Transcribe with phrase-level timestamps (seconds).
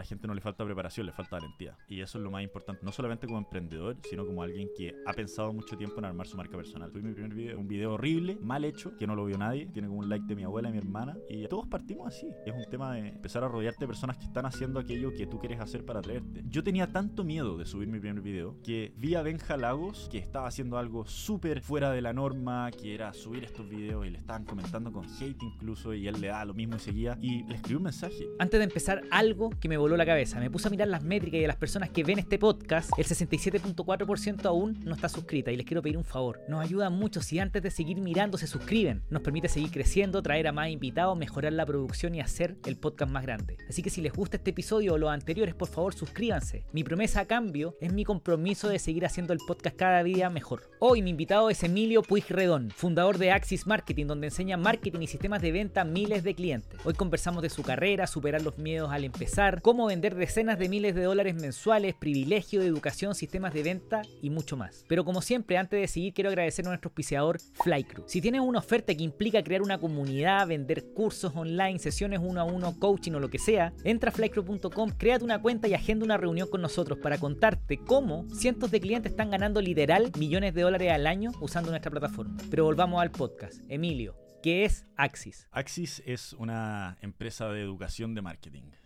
[0.00, 1.76] la gente no le falta preparación, le falta valentía.
[1.86, 5.12] Y eso es lo más importante, no solamente como emprendedor, sino como alguien que ha
[5.12, 6.90] pensado mucho tiempo en armar su marca personal.
[6.90, 9.88] Fue mi primer video, un video horrible, mal hecho, que no lo vio nadie, tiene
[9.88, 11.18] como un like de mi abuela y mi hermana.
[11.28, 12.28] Y todos partimos así.
[12.46, 15.38] Es un tema de empezar a rodearte de personas que están haciendo aquello que tú
[15.38, 16.42] quieres hacer para atraerte.
[16.48, 20.16] Yo tenía tanto miedo de subir mi primer video que vi a Benja Lagos que
[20.16, 24.18] estaba haciendo algo súper fuera de la norma, que era subir estos videos y le
[24.18, 27.56] estaban comentando con hate incluso y él le da lo mismo y seguía y le
[27.56, 28.30] escribió un mensaje.
[28.38, 30.40] Antes de empezar, algo que me la cabeza.
[30.40, 33.04] Me puse a mirar las métricas y de las personas que ven este podcast, el
[33.04, 36.40] 67.4% aún no está suscrita y les quiero pedir un favor.
[36.48, 39.02] Nos ayuda mucho si antes de seguir mirando se suscriben.
[39.10, 43.10] Nos permite seguir creciendo, traer a más invitados, mejorar la producción y hacer el podcast
[43.10, 43.56] más grande.
[43.68, 46.64] Así que si les gusta este episodio o los anteriores, por favor suscríbanse.
[46.72, 50.70] Mi promesa a cambio es mi compromiso de seguir haciendo el podcast cada día mejor.
[50.78, 55.42] Hoy mi invitado es Emilio Puigredón, fundador de Axis Marketing, donde enseña marketing y sistemas
[55.42, 56.80] de venta a miles de clientes.
[56.84, 60.94] Hoy conversamos de su carrera, superar los miedos al empezar, cómo vender decenas de miles
[60.94, 64.84] de dólares mensuales, privilegio educación, sistemas de venta y mucho más.
[64.88, 68.04] Pero como siempre, antes de seguir, quiero agradecer a nuestro auspiciador Flycrew.
[68.06, 72.44] Si tienes una oferta que implica crear una comunidad, vender cursos online, sesiones uno a
[72.44, 76.16] uno, coaching o lo que sea, entra a flycrew.com, créate una cuenta y agenda una
[76.16, 80.92] reunión con nosotros para contarte cómo cientos de clientes están ganando literal millones de dólares
[80.92, 82.36] al año usando nuestra plataforma.
[82.50, 83.60] Pero volvamos al podcast.
[83.68, 85.48] Emilio, ¿qué es Axis?
[85.50, 88.79] Axis es una empresa de educación de marketing.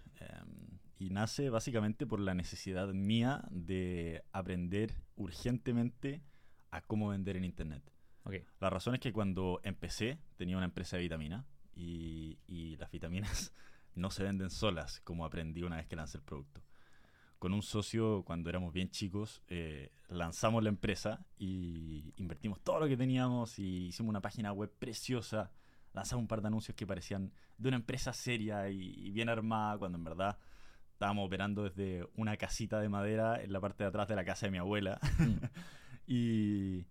[1.04, 6.22] Y nace básicamente por la necesidad mía de aprender urgentemente
[6.70, 7.82] a cómo vender en Internet.
[8.22, 8.36] Ok.
[8.58, 11.44] La razón es que cuando empecé tenía una empresa de vitaminas
[11.74, 13.52] y, y las vitaminas
[13.94, 16.62] no se venden solas, como aprendí una vez que lancé el producto.
[17.38, 22.88] Con un socio, cuando éramos bien chicos, eh, lanzamos la empresa y invertimos todo lo
[22.88, 25.52] que teníamos y hicimos una página web preciosa.
[25.92, 29.76] Lanzamos un par de anuncios que parecían de una empresa seria y, y bien armada,
[29.76, 30.38] cuando en verdad
[30.94, 34.46] estábamos operando desde una casita de madera en la parte de atrás de la casa
[34.46, 35.00] de mi abuela.
[36.06, 36.86] y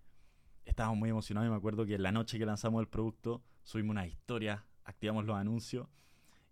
[0.65, 4.05] estábamos muy emocionados y me acuerdo que la noche que lanzamos el producto subimos una
[4.05, 5.87] historia, activamos los anuncios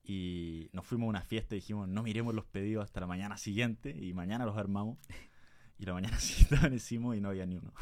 [0.01, 3.37] y nos fuimos a una fiesta y dijimos no miremos los pedidos hasta la mañana
[3.37, 4.97] siguiente y mañana los armamos
[5.77, 7.73] y la mañana siguiente amanecimos y no había ni uno.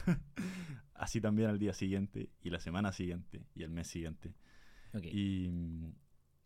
[0.95, 4.33] Así también al día siguiente y la semana siguiente y el mes siguiente.
[5.03, 5.51] Y,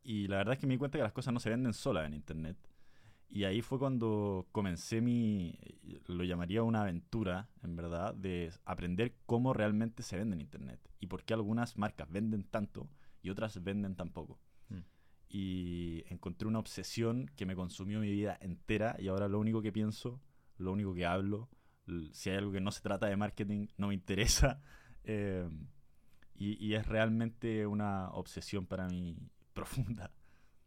[0.04, 2.06] y la verdad es que me di cuenta que las cosas no se venden solas
[2.06, 2.58] en internet.
[3.34, 5.58] Y ahí fue cuando comencé mi,
[6.06, 11.08] lo llamaría una aventura, en verdad, de aprender cómo realmente se vende en internet y
[11.08, 12.88] por qué algunas marcas venden tanto
[13.24, 14.40] y otras venden tan poco.
[14.70, 14.82] Mm.
[15.30, 19.72] Y encontré una obsesión que me consumió mi vida entera y ahora lo único que
[19.72, 20.22] pienso,
[20.60, 21.50] lo único que hablo,
[22.12, 24.62] si hay algo que no se trata de marketing, no me interesa.
[25.06, 25.50] eh,
[26.36, 29.18] y, y es realmente una obsesión para mí
[29.56, 30.12] profunda.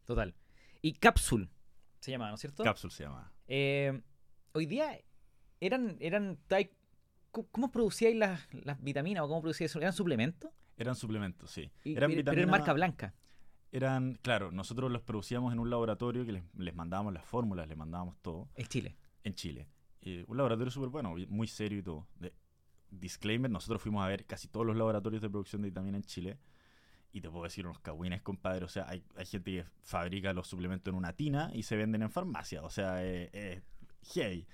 [0.05, 0.35] Total.
[0.83, 1.49] Y Capsule
[2.07, 2.65] se llama, ¿no es cierto?
[2.65, 3.31] Capsule se llama.
[3.49, 4.01] Eh,
[4.53, 4.99] hoy día
[5.61, 6.39] eran, eran,
[7.31, 9.79] ¿cómo- ¿cómo producíais las, las vitaminas o cómo producíais eso?
[9.81, 10.51] ¿Eran suplementos?
[10.79, 11.71] Eran suplementos, sí.
[11.85, 13.15] Y- Eran pero pero vitaminas- marca blanca.
[13.73, 17.77] Eran, claro, nosotros los producíamos en un laboratorio que les, les mandábamos las fórmulas, les
[17.77, 18.97] mandábamos todo Es Chile.
[19.25, 19.69] en Chile.
[20.03, 22.07] Eh, un laboratorio súper bueno, muy serio y todo.
[22.15, 22.33] De-
[22.91, 26.39] disclaimer, nosotros fuimos a ver casi todos los laboratorios de producción de vitamina en Chile.
[27.13, 28.65] Y te puedo decir unos cagüines, compadre.
[28.65, 32.03] O sea, hay, hay gente que fabrica los suplementos en una tina y se venden
[32.03, 32.63] en farmacia.
[32.63, 33.63] O sea, es es
[34.13, 34.47] heavy.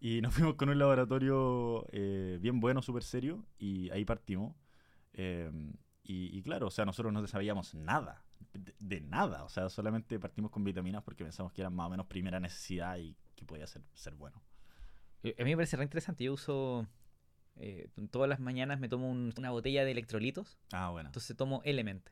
[0.00, 3.44] Y nos fuimos con un laboratorio eh, bien bueno, súper serio.
[3.58, 4.54] Y ahí partimos.
[5.12, 5.50] Eh,
[6.12, 8.24] y, claro, o sea, nosotros no sabíamos nada.
[8.52, 9.44] De, de nada.
[9.44, 12.98] O sea, solamente partimos con vitaminas porque pensamos que eran más o menos primera necesidad
[12.98, 14.42] y que podía ser, ser bueno.
[15.22, 16.24] Eh, A mí me parece re interesante.
[16.24, 16.86] Yo uso.
[17.60, 20.58] Eh, todas las mañanas me tomo un- una botella de electrolitos.
[20.72, 21.08] Ah, bueno.
[21.08, 22.04] Entonces tomo Element.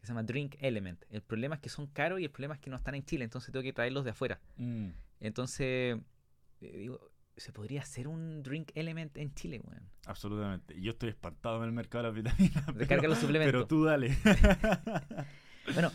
[0.00, 1.04] Que se llama Drink Element.
[1.10, 3.24] El problema es que son caros y el problema es que no están en Chile.
[3.24, 4.40] Entonces tengo que traerlos de afuera.
[4.56, 4.88] Mm.
[5.20, 5.98] Entonces.
[6.60, 7.10] eh, digo.
[7.36, 9.90] ¿Se podría hacer un Drink Element en Chile, weón?
[10.06, 10.80] Absolutamente.
[10.80, 12.64] Yo estoy espantado en el mercado de las vitaminas.
[12.88, 13.52] Pero- los suplementos.
[13.52, 14.16] Pero tú dale.
[15.74, 15.90] Bueno,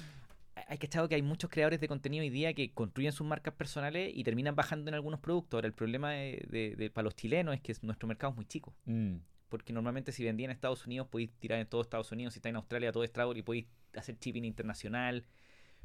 [0.70, 4.12] hay cachado que hay muchos creadores de contenido hoy día que construyen sus marcas personales
[4.16, 5.58] y terminan bajando en algunos productos.
[5.58, 8.46] Ahora, el problema de, de- de- para los chilenos es que nuestro mercado es muy
[8.46, 8.74] chico.
[8.86, 9.16] Mm.
[9.50, 12.50] Porque normalmente si vendía en Estados Unidos podéis tirar en todo Estados Unidos, si está
[12.50, 13.66] en Australia todo es travel y podéis
[13.96, 15.26] hacer shipping internacional.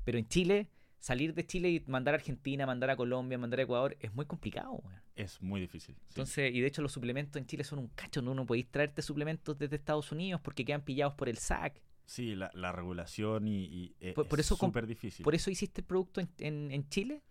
[0.05, 0.69] Pero en Chile,
[0.99, 4.27] salir de Chile y mandar a Argentina, mandar a Colombia, mandar a Ecuador es muy
[4.27, 4.73] complicado.
[4.73, 5.01] weón.
[5.17, 5.95] Es muy difícil.
[5.95, 6.03] sí.
[6.11, 8.35] Entonces, y de hecho los suplementos en Chile son un cacho, ¿no?
[8.35, 11.81] No podéis traerte suplementos desde Estados Unidos porque quedan pillados por el SAC.
[12.07, 15.25] Sí, la, la regulación y, y, eh, Por- por es súper difícil.
[15.25, 17.23] ¿Por eso hiciste el producto en, en- en Chile?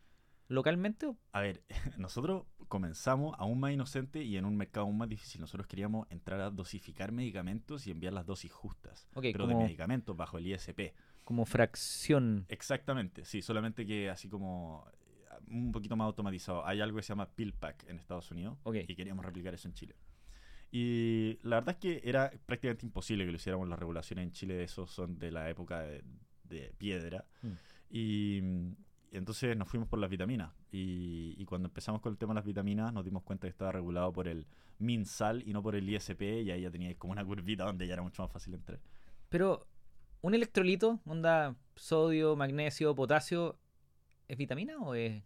[0.48, 1.06] ¿Localmente?
[1.08, 1.64] o- A ver,
[1.98, 5.40] nosotros comenzamos aún más inocente y en un mercado aún más difícil.
[5.42, 9.08] Nosotros queríamos entrar a dosificar medicamentos y enviar las dosis justas.
[9.31, 10.94] Pero de medicamentos bajo el ISP.
[11.24, 12.46] Como fracción.
[12.50, 16.66] Exactamente, sí, solamente que así como eh, un poquito más automatizado.
[16.66, 18.58] Hay algo que se llama PillPack en Estados Unidos
[18.90, 19.96] y queríamos replicar eso en Chile.
[20.75, 23.70] Y la verdad es que era prácticamente imposible que lo hiciéramos.
[23.70, 26.04] Las regulaciones en Chile de eso son de la época de,
[26.46, 27.25] de piedra.
[27.44, 27.52] Mm.
[27.92, 28.75] Y, mm,
[29.12, 30.52] entonces nos fuimos por las vitaminas.
[30.72, 33.72] Y, y cuando empezamos con el tema de las vitaminas, nos dimos cuenta que estaba
[33.72, 34.48] regulado por el
[34.80, 36.24] MinSal y no por el ISP.
[36.42, 38.80] Y ahí ya teníais como una curvita donde ya era mucho más fácil entrar.
[39.30, 39.68] Pero,
[40.22, 43.60] ¿un electrolito, onda sodio, magnesio, potasio,
[44.28, 45.22] es vitamina o es...?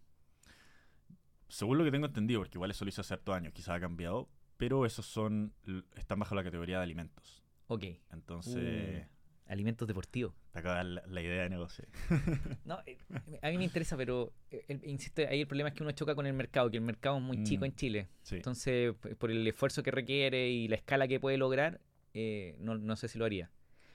[1.48, 3.80] Según lo que tengo entendido, porque igual eso lo hice hace hartos años, quizás ha
[3.80, 5.54] cambiado, pero esos son
[5.96, 7.42] están bajo la categoría de alimentos.
[7.68, 9.06] Ok, Entonces,
[9.46, 10.34] alimentos deportivos.
[10.52, 11.86] te acaba la, la idea de negocio.
[12.64, 12.98] No, eh,
[13.40, 16.14] a mí me interesa, pero eh, el- insisto, ahí el problema es que uno choca
[16.14, 17.64] con el mercado, que el mercado es muy chico Mm.
[17.66, 18.08] en Chile.
[18.22, 18.36] Sí.
[18.36, 21.80] Entonces, por el esfuerzo que requiere y la escala que puede lograr,
[22.14, 23.50] eh, no, no sé si lo haría.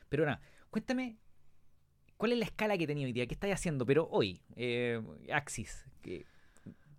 [0.09, 1.17] Pero nada, cuéntame,
[2.17, 3.27] ¿cuál es la escala que tenía hoy día?
[3.27, 3.85] ¿Qué estáis haciendo?
[3.85, 5.01] Pero hoy, eh,
[5.31, 6.25] Axis, ¿qué-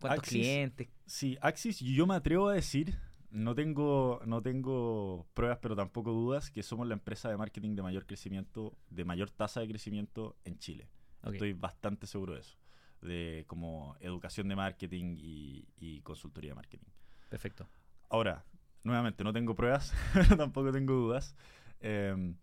[0.01, 0.89] ¿cuántos Axis, clientes?
[1.07, 2.95] Sí, Axis, yo me atrevo a decir,
[3.35, 7.83] no tengo, no tengo pruebas, pero tampoco dudas, que somos la empresa de marketing de
[7.83, 10.89] mayor crecimiento, de mayor tasa de crecimiento en Chile.
[11.33, 12.57] Estoy bastante seguro de eso,
[13.03, 16.87] de como educación de marketing y, y consultoría de marketing.
[17.29, 17.67] perfecto.
[18.09, 18.45] Ahora,
[18.85, 19.93] nuevamente, no tengo pruebas,
[20.37, 21.35] tampoco tengo dudas.
[21.81, 22.35] Eh,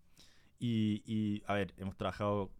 [0.58, 2.50] y, y, a ver, hemos trabajado,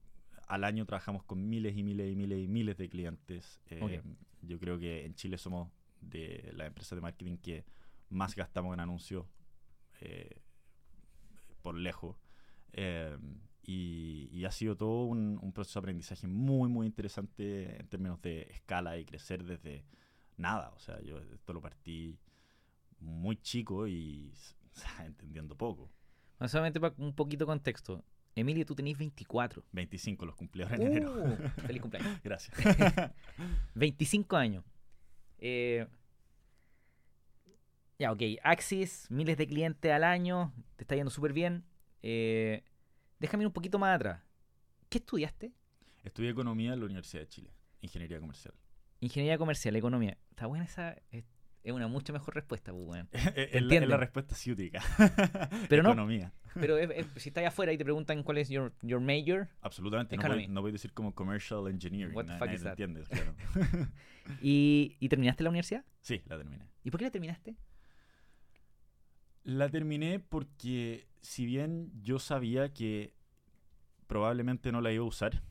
[0.49, 3.61] al año trabajamos con miles y miles y miles y miles de clientes.
[3.67, 4.07] Eh, Ok.
[4.41, 5.71] Yo creo que en Chile somos
[6.01, 7.65] de las empresas de marketing que
[8.13, 9.27] más gastamos en anuncios
[10.01, 10.41] eh,
[11.63, 12.17] por lejos.
[12.73, 13.17] Eh,
[13.65, 18.21] y, y ha sido todo un, un proceso de aprendizaje muy, muy interesante en términos
[18.21, 19.85] de escala y crecer desde
[20.37, 20.71] nada.
[20.71, 22.19] O sea, yo esto lo partí
[22.99, 24.33] muy chico y
[24.75, 25.91] o sea, entendiendo poco.
[26.39, 28.05] Bueno, solamente para un poquito de contexto.
[28.35, 29.63] Emilio, tú tenés 24.
[29.73, 31.13] 25 los cumplí ahora en enero.
[31.13, 32.21] Uh, feliz cumpleaños.
[32.25, 32.57] Gracias.
[33.75, 34.65] 25 años.
[35.39, 35.87] Eh,
[38.03, 38.23] ya, ok.
[38.43, 40.53] Axis, miles de clientes al año.
[40.77, 41.65] Te está yendo súper bien.
[42.03, 42.65] Eh,
[43.21, 44.21] déjame ir un poquito más atrás.
[44.89, 45.53] ¿Qué estudiaste?
[46.03, 47.51] Estudié economía en la Universidad de Chile,
[47.81, 48.55] ingeniería comercial.
[48.99, 50.19] Ingeniería comercial, economía.
[50.31, 50.97] Está buena esa.
[51.13, 51.25] Es,
[51.63, 53.09] es una mucho mejor respuesta, pues, weón.
[53.37, 54.83] es, la, respuesta ciútica.
[55.69, 55.91] Pero no.
[55.91, 56.33] Economía.
[56.55, 60.17] Pero es- es- si estás afuera y te preguntan cuál es your, your major, Absolutamente.
[60.17, 62.17] No voy, no voy a decir como commercial engineering.
[62.17, 62.81] What the fuck is lo that?
[62.81, 63.37] entiende, claro.
[64.43, 65.85] y, y terminaste la universidad.
[66.01, 66.67] sí, la terminé.
[66.83, 67.55] ¿Y por qué la terminaste?
[69.45, 73.15] La terminé porque si bien yo sabía que
[74.07, 75.43] probablemente no la iba a usar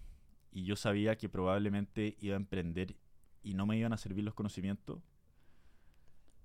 [0.51, 2.95] y yo sabía que probablemente iba a emprender
[3.43, 5.01] y no me iban a servir los conocimientos,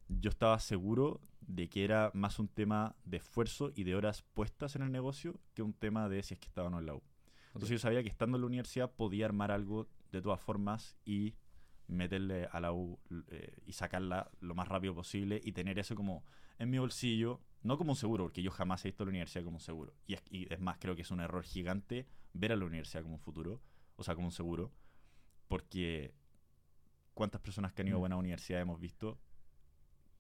[0.09, 4.77] yo estaba seguro de que era más un tema de esfuerzo y de horas puestas
[4.77, 6.95] en el negocio que un tema de si es que estaba o no en la
[6.95, 7.03] U.
[7.49, 11.35] Entonces yo sabía que estando en la universidad podía armar algo de todas formas y
[11.89, 16.25] meterle a la U eh, y sacarla lo más rápido posible y tener eso como
[16.59, 19.45] en mi bolsillo, no como un seguro, porque yo jamás he visto a la universidad
[19.45, 19.95] como un seguro.
[20.07, 23.03] Y es, y es más, creo que es un error gigante ver a la universidad
[23.03, 23.61] como un futuro,
[23.97, 24.73] o sea, como un seguro,
[25.49, 26.15] porque
[27.15, 28.01] cuántas personas que han ido a Mm.
[28.01, 29.19] buenas universidades hemos visto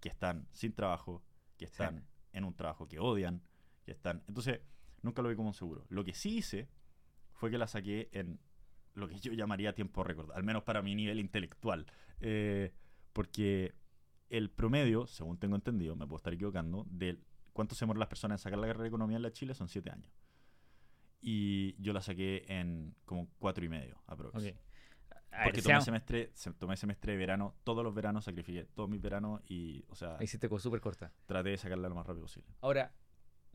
[0.00, 1.23] que están sin trabajo,
[1.56, 3.43] que están en un trabajo que odian,
[3.85, 4.23] que están...
[4.29, 4.61] Entonces,
[5.03, 5.85] nunca lo vi como un seguro.
[5.89, 6.69] Lo que sí hice
[7.32, 8.41] fue que la saqué en
[8.94, 11.87] lo que yo llamaría tiempo récord, al menos para mi nivel intelectual.
[12.21, 12.73] Eh,
[13.12, 13.75] porque
[14.31, 17.19] el promedio, según tengo entendido, me puedo estar equivocando, de
[17.53, 19.69] cuánto se demoran las personas en sacar la carrera de economía en la Chile son
[19.69, 20.10] siete años.
[21.20, 24.34] Y yo la saqué en como cuatro y medio, aprox.
[24.36, 24.55] Ok.
[25.32, 28.89] A ver, Porque tomé semestre, se- tomé semestre de verano, todos los veranos sacrifiqué todos
[28.89, 31.12] mis veranos y, o sea, hiciste cosa súper corta.
[31.27, 32.48] traté de sacarla lo más rápido posible.
[32.62, 32.93] Ahora,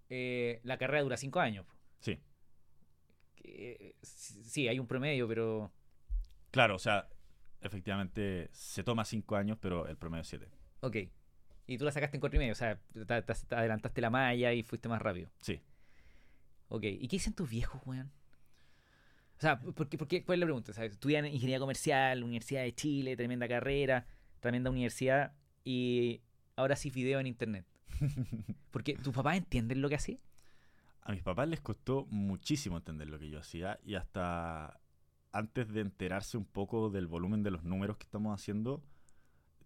[0.10, 1.66] eh, la carrera dura cinco años.
[3.44, 5.72] Eh, sí, sí, hay un promedio, pero.
[6.52, 7.08] claro, o sea,
[7.62, 10.48] efectivamente se toma cinco años, pero el promedio es siete.
[10.82, 10.98] Ok.
[11.68, 14.10] Y tú la sacaste en cuatro y medio, o sea, te, te- te adelantaste la
[14.10, 15.30] malla y fuiste más rápido.
[15.42, 15.62] Sí.
[16.70, 16.84] Ok.
[16.84, 18.12] ¿Y qué dicen tus viejos, weón?
[19.38, 20.74] O sea, ¿por qué, por qué- ¿cuál es la pregunta?
[20.74, 20.92] ¿Sabes?
[20.94, 24.06] Estudian ingeniería comercial, Universidad de Chile, tremenda carrera,
[24.40, 25.34] tremenda universidad,
[25.64, 26.22] y
[26.56, 27.66] ahora sí video en internet.
[28.72, 30.20] Porque tus papás entienden lo que así.
[31.04, 34.80] A mis papás les costó muchísimo entender lo que yo hacía y hasta
[35.32, 38.84] antes de enterarse un poco del volumen de los números que estamos haciendo,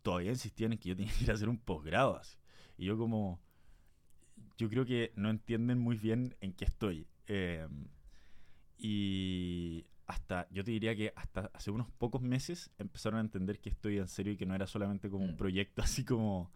[0.05, 2.15] todavía insistían en que yo tenía que ir a hacer un posgrado.
[2.15, 2.37] así.
[2.77, 3.41] Y yo como,
[4.55, 7.07] yo creo que no entienden muy bien en qué estoy.
[7.27, 7.67] Eh,
[8.77, 13.69] y hasta, yo te diría que hasta hace unos pocos meses empezaron a entender que
[13.69, 15.37] estoy en serio y que no era solamente como un Mm.
[15.37, 16.51] proyecto así como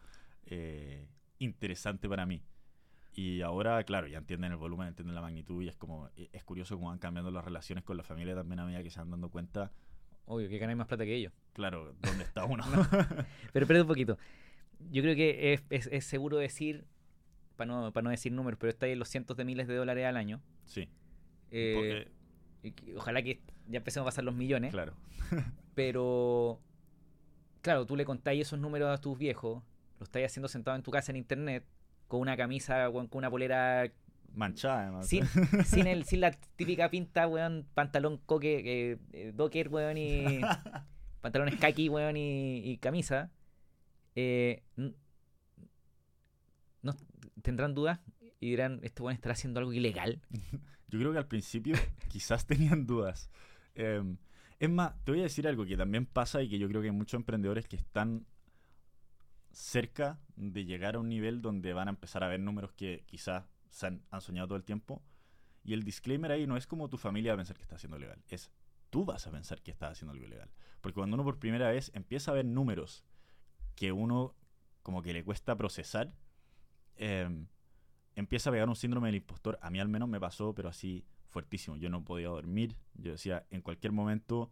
[0.45, 1.07] eh,
[1.39, 2.43] interesante para mí.
[3.15, 6.75] Y ahora, claro, ya entienden el volumen, entienden la magnitud y es como, es curioso
[6.75, 9.29] cómo van cambiando las relaciones con la familia también a medida que se van dando
[9.29, 9.71] cuenta
[10.31, 11.33] Obvio, que ganáis más plata que ellos.
[11.53, 12.63] Claro, ¿dónde está uno?
[13.51, 14.17] Pero espérate un poquito.
[14.91, 16.85] Yo creo que es, es- es seguro decir,
[17.55, 19.75] para no, para no decir números, pero está ahí en los cientos de miles de
[19.75, 20.41] dólares al año.
[20.65, 20.87] sí.
[21.51, 22.07] Eh,
[22.61, 24.71] porque- ojalá que ya empecemos a pasar los millones.
[24.71, 24.93] claro.
[25.75, 26.59] Pero,
[27.61, 29.63] claro, tú le contáis esos números a tus viejos,
[29.99, 31.65] lo estáis haciendo sentado en tu casa en internet,
[32.07, 33.91] con una camisa, con una polera,
[34.33, 35.07] Manchada, además.
[35.07, 35.25] sin,
[35.65, 40.41] sin, el, sin la típica pinta, weón, pantalón coque, eh, eh, docker, weón, y
[41.21, 43.31] pantalones kaki, weón, y, y camisa.
[44.15, 44.63] Eh,
[46.81, 46.93] no,
[47.41, 47.99] ¿Tendrán dudas?
[48.39, 50.21] Y dirán, ¿este weón estará haciendo algo ilegal?
[50.87, 51.75] Yo creo que al principio
[52.07, 53.29] quizás tenían dudas.
[53.75, 54.03] Eh,
[54.59, 56.87] es más, te voy a decir algo que también pasa y que yo creo que
[56.87, 58.25] hay muchos emprendedores que están
[59.51, 63.45] cerca de llegar a un nivel donde van a empezar a ver números que quizás
[63.69, 65.01] se han, han soñado todo el tiempo.
[65.63, 67.99] Y el disclaimer ahí no es como tu familia va a pensar que está haciendo
[67.99, 68.51] legal, es
[68.89, 70.49] tú vas a pensar que estás haciendo algo ilegal.
[70.81, 73.03] Porque cuando uno por primera vez empieza a ver números
[73.75, 74.35] que uno
[74.83, 76.13] como que le cuesta procesar,
[76.95, 77.45] eh,
[78.15, 79.59] empieza a pegar un síndrome del impostor.
[79.61, 81.77] A mí al menos me pasó, pero así fuertísimo.
[81.77, 82.75] Yo no podía dormir.
[82.95, 84.51] Yo decía, en cualquier momento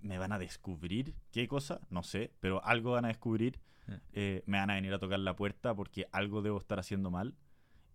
[0.00, 1.14] me van a descubrir.
[1.32, 1.80] ¿Qué cosa?
[1.90, 3.60] No sé, pero algo van a descubrir.
[3.88, 4.00] Eh.
[4.12, 7.34] Eh, me van a venir a tocar la puerta porque algo debo estar haciendo mal.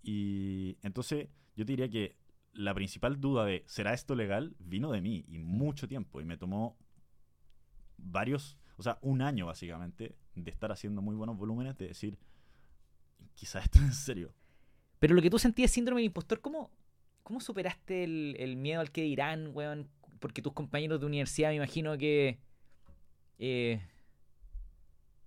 [0.04, 2.16] Y entonces yo te diría que
[2.54, 4.56] la principal duda de ¿será esto legal?
[4.60, 6.22] vino de mí y mucho tiempo.
[6.22, 6.78] Y me tomó
[7.98, 12.18] varios, o sea, un año básicamente de estar haciendo muy buenos volúmenes, de decir,
[13.36, 14.34] quizás esto es en serio.
[15.00, 16.72] Pero lo que tú sentías síndrome del impostor, ¿cómo,
[17.24, 19.90] cómo superaste el, el miedo al que dirán, weón?
[20.20, 22.40] Porque tus compañeros de universidad, me imagino que.
[23.40, 23.82] eh,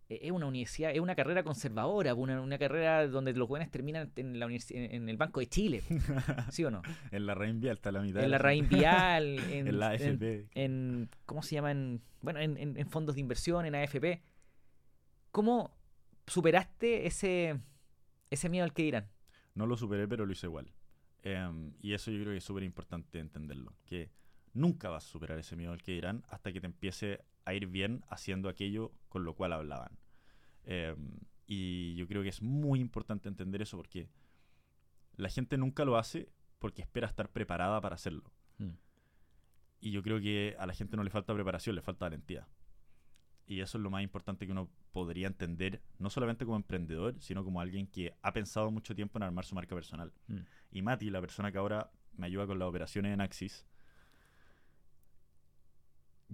[0.08, 4.38] es una universidad, es una carrera conservadora, una, una carrera donde los jóvenes terminan en,
[4.38, 5.82] la en el Banco de Chile,
[6.50, 6.82] ¿sí o no?
[7.10, 8.18] en la Reinvial está la mitad.
[8.20, 10.46] de En la raíz vial, en, En la AFP.
[10.54, 11.70] en- ¿cómo se llama?
[11.70, 14.22] En, bueno, en, en- en fondos de inversión, en AFP.
[15.30, 15.76] ¿Cómo
[16.26, 17.60] superaste ese,
[18.30, 19.08] ese miedo al que dirán?
[19.54, 20.72] No lo superé, pero lo hice igual.
[21.22, 23.74] Em, y eso yo creo que es súper importante entenderlo.
[23.84, 24.10] Que
[24.52, 27.66] nunca vas a superar ese miedo al que dirán hasta que te empiece a ir
[27.66, 29.98] bien haciendo aquello con lo cual hablaban.
[30.64, 34.08] Em, y yo creo que es muy importante entender eso porque
[35.16, 38.32] la gente nunca lo hace porque espera estar preparada para hacerlo.
[38.58, 38.70] Mm.
[39.80, 42.48] Y yo creo que a la gente no le falta preparación, le falta valentía.
[43.46, 47.44] Y eso es lo más importante que uno podría entender, no solamente como emprendedor, sino
[47.44, 50.12] como alguien que ha pensado mucho tiempo en armar su marca personal.
[50.28, 50.38] Mm.
[50.70, 53.66] Y Mati, la persona que ahora me ayuda con las operaciones en Axis,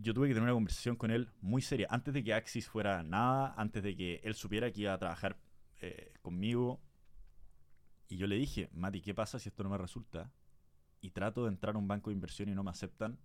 [0.02, 3.02] yo tuve que tener una conversación con él muy seria, antes de que Axis fuera
[3.02, 5.38] nada, antes de que él supiera que iba a trabajar
[5.80, 6.80] eh, conmigo.
[8.08, 10.32] Y yo le dije, Mati, ¿qué pasa si esto no me resulta?
[11.00, 13.18] Y trato de entrar a un banco de inversión y no me aceptan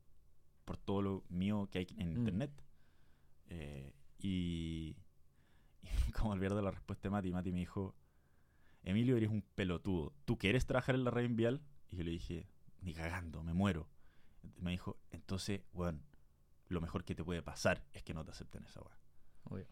[0.64, 2.18] por todo lo mío que hay en Mm.
[2.18, 2.52] internet.
[3.48, 4.96] Eh, y,
[6.08, 7.96] y como olvidar de la respuesta de Mati, Mati me dijo,
[8.84, 10.14] Emilio, eres un pelotudo.
[10.26, 11.62] ¿Tú quieres trabajar en la red vial?
[11.90, 12.48] Y yo le dije,
[12.82, 13.88] ni cagando, me muero.
[14.60, 16.00] Me dijo, entonces, bueno,
[16.68, 19.00] lo mejor que te puede pasar es que no te acepten esa weá.
[19.44, 19.68] Obvio.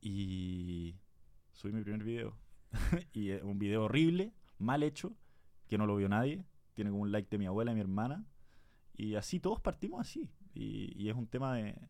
[0.00, 0.96] Y
[1.52, 2.38] subí mi primer video.
[3.12, 5.16] y es un video horrible, mal hecho,
[5.68, 6.44] que no lo vio nadie.
[6.74, 8.26] Tiene como un like de mi abuela y mi hermana.
[8.94, 10.30] Y así todos partimos así.
[10.54, 11.88] Y, y es un tema de,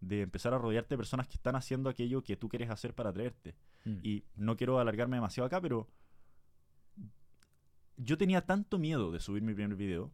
[0.00, 3.10] de empezar a rodearte de personas que están haciendo aquello que tú quieres hacer para
[3.10, 3.56] atraerte.
[3.84, 3.98] Mm.
[4.02, 5.88] Y no quiero alargarme demasiado acá, pero
[7.96, 10.12] yo tenía tanto miedo de subir mi primer video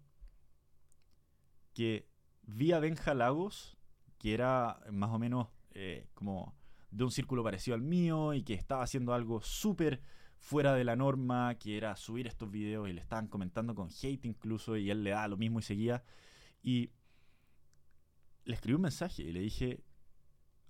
[1.75, 2.09] que
[2.47, 3.77] vi a Benja Lagos,
[4.19, 6.55] que era más o menos eh, como
[6.91, 10.01] de un círculo parecido al mío y que estaba haciendo algo súper
[10.39, 14.25] fuera de la norma, que era subir estos videos y le estaban comentando con hate
[14.27, 16.05] incluso y él le daba lo mismo y seguía.
[16.63, 16.91] Y
[18.45, 19.83] le escribí un mensaje y le dije,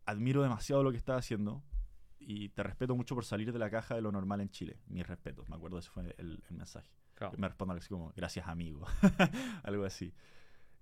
[0.06, 1.62] admiro demasiado lo que estás haciendo
[2.18, 4.78] y te respeto mucho por salir de la caja de lo normal en Chile.
[4.86, 6.90] Mis respetos, me acuerdo ese fue el, el mensaje.
[7.14, 7.36] Claro.
[7.36, 8.86] Me responde algo así como, gracias amigo,
[9.62, 10.14] algo así.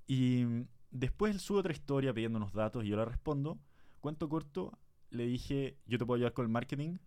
[0.06, 0.44] Y
[0.92, 3.58] después él sube otra historia pidiendo unos datos y yo le respondo.
[4.00, 4.78] Cuento corto,
[5.10, 6.98] le dije, yo te puedo ayudar con el marketing,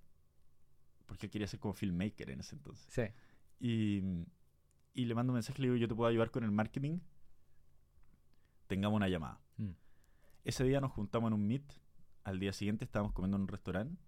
[1.06, 2.88] porque él quería ser como filmmaker en ese entonces.
[2.90, 3.04] Sí.
[3.60, 4.04] Y,
[4.94, 7.00] y le mando un mensaje, le digo, yo te puedo ayudar con el marketing,
[8.68, 9.42] tengamos una llamada.
[9.58, 9.72] Mm.
[10.44, 11.64] Ese día nos juntamos en un meet,
[12.24, 14.02] al día siguiente estábamos comiendo en un restaurante,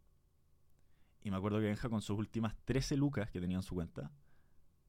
[1.24, 4.12] y me acuerdo que Benja con sus últimas 13 lucas que tenía en su cuenta,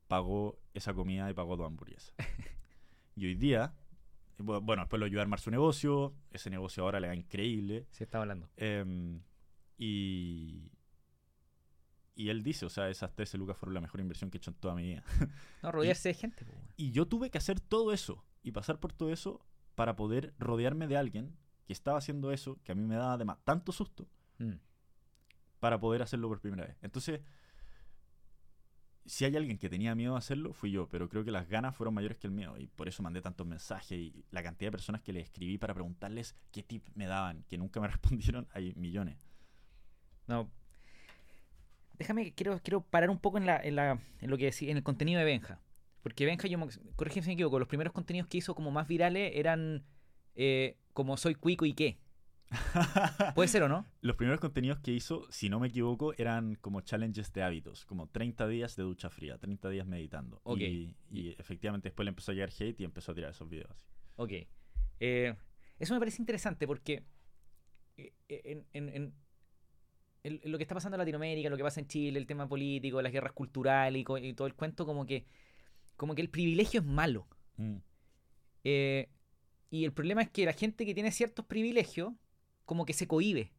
[0.06, 2.14] pagó esa comida y pagó dos hamburguesas.
[3.16, 3.74] y hoy día,
[4.38, 8.04] bueno, después lo ayudé a armar su negocio, ese negocio ahora le va increíble, Sí,
[8.04, 8.48] estaba hablando.
[8.56, 9.20] Em,
[9.76, 10.70] y,
[12.14, 14.50] y él dice, o sea, esas 13 lucas fueron la mejor inversión que he hecho
[14.50, 15.04] en toda mi vida.
[15.62, 16.46] No, rodearse de gente.
[16.76, 20.86] Y yo tuve que hacer todo eso y pasar por todo eso para poder rodearme
[20.88, 24.52] de alguien que estaba haciendo eso, que a mí me daba además tanto susto, Mm.
[25.58, 26.76] para poder hacerlo por primera vez.
[26.82, 27.20] Entonces,
[29.08, 31.74] si hay alguien que tenía miedo a hacerlo, fui yo, pero creo que las ganas
[31.76, 34.72] fueron mayores que el miedo y por eso mandé tantos mensajes y la cantidad de
[34.72, 38.74] personas que le escribí para preguntarles qué tip me daban, que nunca me respondieron, hay
[38.76, 39.26] millones.
[40.26, 40.50] No.
[41.98, 44.82] Déjame, quiero, quiero parar un poco en, la, en, la, lo que decía, en el
[44.84, 45.60] contenido de Benja.
[46.02, 48.86] Porque Benja, yo, me- corrígeme si me equivoco, los primeros contenidos que hizo como más
[48.86, 49.84] virales eran
[50.36, 51.98] eh, como soy cuico y qué.
[53.34, 53.86] ¿Puede ser o no?
[54.00, 58.08] Los primeros contenidos que hizo, si no me equivoco, eran como challenges de hábitos, como
[58.08, 60.40] 30 días de ducha fría, 30 días meditando.
[60.44, 60.60] Ok.
[60.60, 63.70] Y, y efectivamente después le empezó a llegar hate y empezó a tirar esos videos
[63.70, 63.86] así.
[64.16, 64.32] Ok.
[65.00, 65.34] Eh,
[65.78, 67.04] eso me parece interesante porque
[67.96, 69.14] eh, en, en- en-
[70.24, 72.48] en- en lo que está pasando en Latinoamérica, lo que pasa en Chile, el tema
[72.48, 75.26] político, las guerras culturales y, todo el cuento, como que,
[75.96, 77.28] como que el privilegio es malo.
[77.56, 77.76] Mm.
[78.64, 79.08] Eh,
[79.70, 82.12] y el problema es que la gente que tiene ciertos privilegios,
[82.68, 83.50] como que se cohíbe.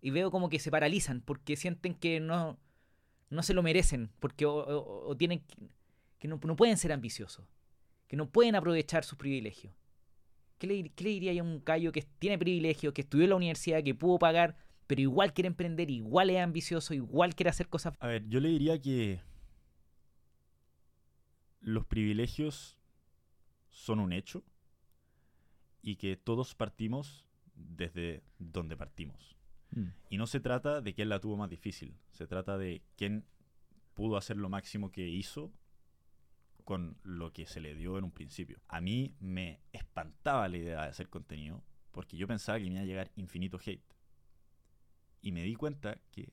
[0.00, 2.58] Y veo como que se paralizan porque sienten que no,
[3.28, 5.44] no se lo merecen, porque o, tienen
[6.18, 7.46] que, no, no pueden ser ambiciosos,
[8.06, 9.74] que no pueden aprovechar sus privilegios.
[10.56, 13.36] ¿Qué le, qué le diría a un callo que tiene privilegio, que estudió en la
[13.36, 17.92] universidad, que pudo pagar, pero igual quiere emprender, igual es ambicioso, igual quiere hacer cosas...
[18.00, 19.20] A ver, yo le diría que
[21.60, 22.78] los privilegios
[23.68, 24.42] son un hecho
[25.82, 27.27] y que todos partimos
[27.58, 29.36] desde donde partimos.
[30.08, 33.26] Y no se trata de quién la tuvo más difícil, se trata de quién
[33.92, 35.52] pudo hacer lo máximo que hizo
[36.64, 38.60] con lo que se le dio en un principio.
[38.68, 41.62] A mí me espantaba la idea de hacer contenido
[41.92, 43.94] porque yo pensaba que me iba a llegar infinito hate.
[45.20, 46.32] Y me di cuenta que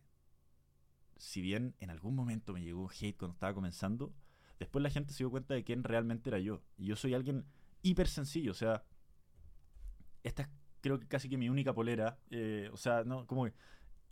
[1.18, 4.14] si bien en algún momento me llegó hate cuando estaba comenzando,
[4.60, 6.62] después la gente se dio cuenta de quién realmente era yo.
[6.78, 7.46] Y yo soy alguien
[7.82, 8.84] hiper sencillo, o sea,
[10.24, 10.50] esta es
[10.86, 13.54] creo que casi que mi única polera, eh, o sea, no, como que-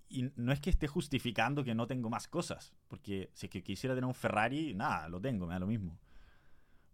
[0.10, 3.62] y no es que esté justificando que no tengo más cosas, porque si es que
[3.62, 6.00] quisiera tener un Ferrari, nada, lo tengo, me da lo mismo.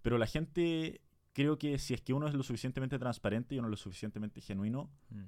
[0.01, 0.99] Pero la gente,
[1.31, 4.41] creo que si es que uno es lo suficientemente transparente y uno es lo suficientemente
[4.41, 5.23] genuino, Mm.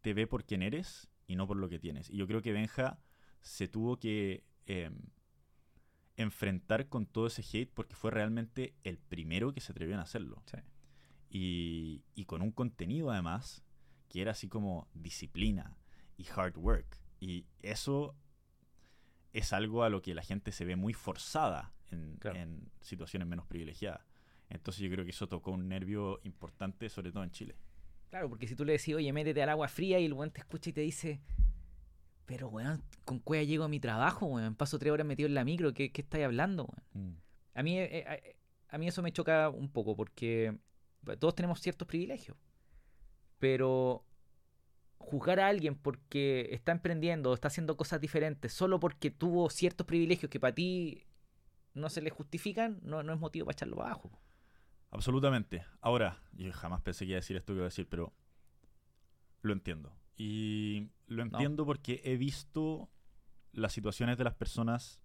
[0.00, 2.10] te ve por quién eres y no por lo que tienes.
[2.10, 2.98] Y yo creo que Benja
[3.40, 4.90] se tuvo que eh,
[6.16, 10.42] enfrentar con todo ese hate porque fue realmente el primero que se atrevió a hacerlo.
[10.46, 10.56] Sí.
[11.28, 13.62] Y, y con un contenido además
[14.08, 15.76] que era así como disciplina
[16.16, 16.98] y hard work.
[17.20, 18.14] Y eso
[19.32, 22.38] es algo a lo que la gente se ve muy forzada en, Claro.
[22.38, 24.02] en situaciones menos privilegiadas.
[24.48, 27.56] Entonces yo creo que eso tocó un nervio importante, sobre todo en Chile.
[28.10, 30.40] Claro, porque si tú le decís, oye, métete al agua fría y el weón te
[30.40, 31.20] escucha y te dice,
[32.24, 35.44] pero weón, con cueva llego a mi trabajo, weón, paso tres horas metido en la
[35.44, 36.64] micro, ¿qué, qué estáis hablando,
[36.94, 37.20] weón?
[37.54, 38.36] A mí, eh, eh,
[38.68, 40.56] a mí eso me choca un poco porque
[41.18, 42.36] todos tenemos ciertos privilegios.
[43.38, 44.04] Pero
[44.98, 49.86] juzgar a alguien porque está emprendiendo o está haciendo cosas diferentes solo porque tuvo ciertos
[49.86, 51.04] privilegios que para ti
[51.74, 54.10] no se le justifican, no, no es motivo para echarlo abajo.
[54.90, 55.64] Absolutamente.
[55.80, 58.14] Ahora, yo jamás pensé que iba a decir esto que iba a decir, pero
[59.42, 59.92] lo entiendo.
[60.16, 62.88] Y lo entiendo porque he visto
[63.52, 65.00] las situaciones de las personas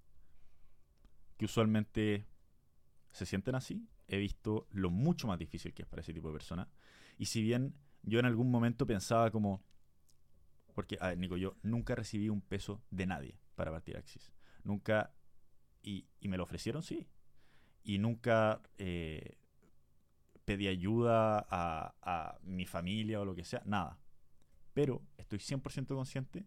[1.37, 2.27] que usualmente
[3.11, 3.87] se sienten así.
[4.07, 6.67] He visto lo mucho más difícil que es para ese tipo de personas.
[7.17, 9.63] Y si bien yo en algún momento pensaba como...
[10.73, 14.31] Porque, a ver, Nico, yo nunca recibí un peso de nadie para partir Axis.
[14.63, 15.13] Nunca...
[15.83, 17.07] Y, me lo ofrecieron, sí.
[17.83, 19.37] Y nunca eh,
[20.45, 23.63] pedí ayuda a, a mi familia o lo que sea.
[23.65, 23.99] Nada.
[24.73, 26.45] Pero estoy 100% consciente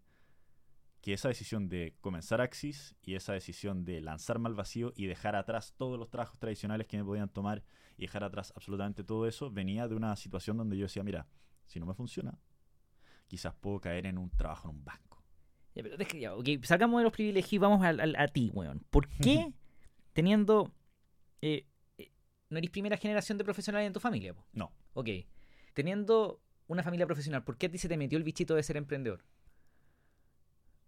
[1.04, 5.36] que esa decisión de comenzar Axis y esa decisión de lanzarme al vacío y dejar
[5.36, 7.62] atrás todos los trabajos tradicionales que me podían tomar
[7.98, 11.26] y dejar atrás absolutamente todo eso venía de una situación donde yo decía, mira,
[11.66, 12.38] si no me funciona,
[13.26, 15.22] quizás puedo caer en un trabajo en un banco.
[15.74, 18.84] Ya, pero deja- ya, ok, salgamos de los privilegios y vamos a, ti, weón.
[18.90, 19.52] ¿Por qué
[20.12, 20.72] teniendo...
[21.42, 21.66] eh,
[21.98, 22.12] eh,
[22.50, 24.34] no eres primera generación de profesionales en tu familia?
[24.34, 24.46] po?
[24.52, 25.08] No, Ok.
[25.74, 28.76] Teniendo una familia profesional, ¿por qué a ti se te metió el bichito de ser
[28.76, 29.24] emprendedor?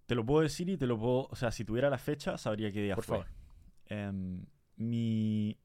[0.07, 2.71] te lo puedo decir y te lo puedo, o sea, si tuviera la fecha sabría
[2.71, 3.19] qué día Por fue.
[3.25, 3.33] favor.
[3.87, 5.59] Em, mi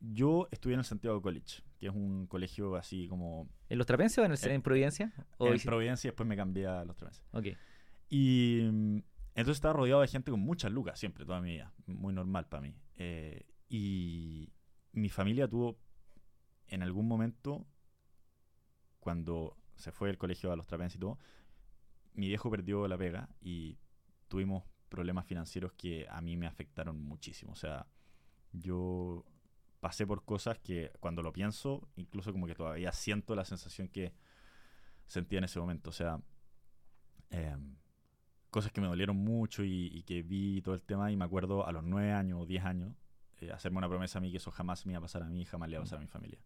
[0.00, 4.18] yo estudié en el Santiago College, que es un colegio así como ¿En los trapenses
[4.18, 5.12] o en, el, Eh, en Providencia?
[5.38, 7.24] ¿O en Providencia y después me cambié a los tres meses.
[7.32, 7.58] Ok.
[8.10, 8.96] Y mm,
[9.34, 11.72] entonces estaba rodeado de gente con muchas lucas siempre, toda mi vida.
[11.86, 12.76] Muy normal para mí.
[12.96, 14.52] Eh, y
[14.92, 15.78] mi familia tuvo
[16.68, 17.66] en algún momento,
[18.98, 21.18] cuando se fue del colegio a los trapenses y todo,
[22.12, 23.78] mi viejo perdió la pega y
[24.28, 27.52] tuvimos problemas financieros que a mí me afectaron muchísimo.
[27.52, 27.86] O sea,
[28.52, 29.24] yo
[29.80, 34.12] pasé por cosas que cuando lo pienso, incluso como que todavía siento la sensación que
[35.06, 35.90] sentía en ese momento.
[35.90, 36.20] O sea,
[37.30, 37.76] em,
[38.50, 41.66] cosas que me dolieron mucho y, y, que vi todo el tema y me acuerdo
[41.66, 42.94] a los nueve años o diez años
[43.40, 45.44] eh, hacerme una promesa a mí que eso jamás me iba a pasar a mí,
[45.44, 46.38] jamás le iba a pasar a mi familia.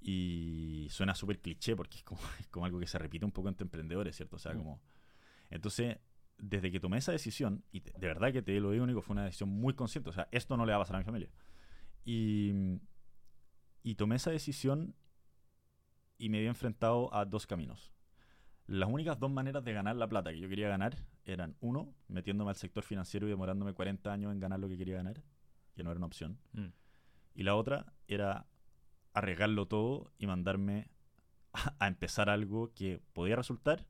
[0.00, 3.48] Y suena súper cliché porque es como, es como algo que se repite un poco
[3.48, 4.36] entre emprendedores, ¿cierto?
[4.36, 4.58] O sea, Mm.
[4.58, 4.80] como...
[5.50, 5.98] Entonces,
[6.36, 9.24] desde que tomé esa decisión, y de verdad que te lo digo único, fue una
[9.24, 11.30] decisión muy consciente, o sea, esto no le va a pasar a mi familia.
[12.10, 12.80] Y,
[13.82, 14.94] y tomé esa decisión
[16.16, 17.92] y me vi enfrentado a dos caminos.
[18.66, 22.48] Las únicas dos maneras de ganar la plata que yo quería ganar eran, uno, metiéndome
[22.48, 25.22] al sector financiero y demorándome 40 años en ganar lo que quería ganar,
[25.74, 26.38] que no era una opción.
[26.54, 26.68] Mm.
[27.34, 28.46] Y la otra era
[29.12, 30.88] arriesgarlo todo y mandarme
[31.52, 33.86] a, a empezar algo que podía resultar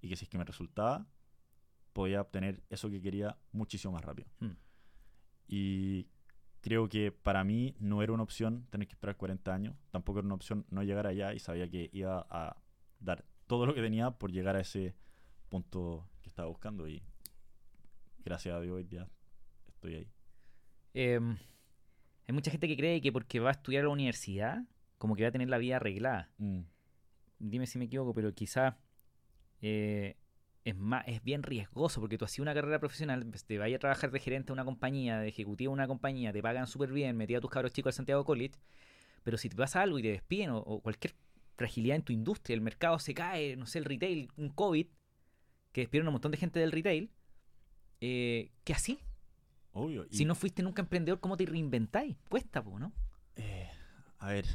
[0.00, 1.06] y que si es que me resultaba,
[1.92, 4.28] podía obtener eso que quería muchísimo más rápido.
[4.40, 4.56] Mm.
[5.46, 6.08] Y
[6.60, 10.26] creo que para mí no era una opción tener que esperar 40 años, tampoco era
[10.26, 12.56] una opción no llegar allá y sabía que iba a
[12.98, 14.94] dar todo lo que tenía por llegar a ese
[15.48, 17.02] punto que estaba buscando y
[18.24, 19.08] gracias a Dios hoy día
[19.68, 20.08] estoy ahí.
[20.94, 21.36] Em,
[22.26, 24.64] hay mucha gente que cree que porque va a estudiar a la universidad,
[24.98, 26.30] como que va a tener la vida arreglada.
[26.38, 26.60] Mm,
[27.40, 28.76] Dime si me equivoco, pero quizá
[29.62, 30.18] eh,
[30.64, 33.80] es más, es bien riesgoso porque tú hacías una carrera profesional, pues, te vayas a
[33.80, 37.16] trabajar de gerente de una compañía, de ejecutivo de una compañía, te pagan súper bien,
[37.16, 38.54] metí a tus cabros chicos al Santiago College,
[39.22, 41.14] pero si te pasa algo y te despiden o, o cualquier
[41.56, 44.86] fragilidad en tu industria, el mercado se cae, no sé, el retail, un COVID,
[45.72, 47.10] que despidieron a un montón de gente del retail,
[48.00, 48.98] eh, ¿qué así?
[49.72, 50.04] obvio.
[50.10, 52.16] y- Si no fuiste nunca emprendedor, ¿cómo te reinventáis?
[52.28, 52.92] Cuesta, po, ¿no?
[53.36, 53.68] Eh,
[54.18, 54.46] a ver.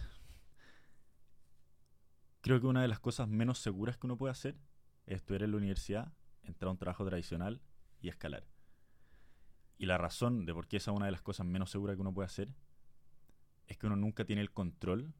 [2.41, 4.55] Creo que una de las cosas menos seguras que uno puede hacer
[5.05, 6.13] estudiar en la universidad,
[6.43, 7.61] entrar a un trabajo tradicional
[8.01, 8.45] y escalar.
[9.77, 12.01] Y la razón de por qué esa es una de las cosas menos seguras que
[12.01, 12.53] uno puede hacer
[13.67, 15.13] es que uno nunca tiene el control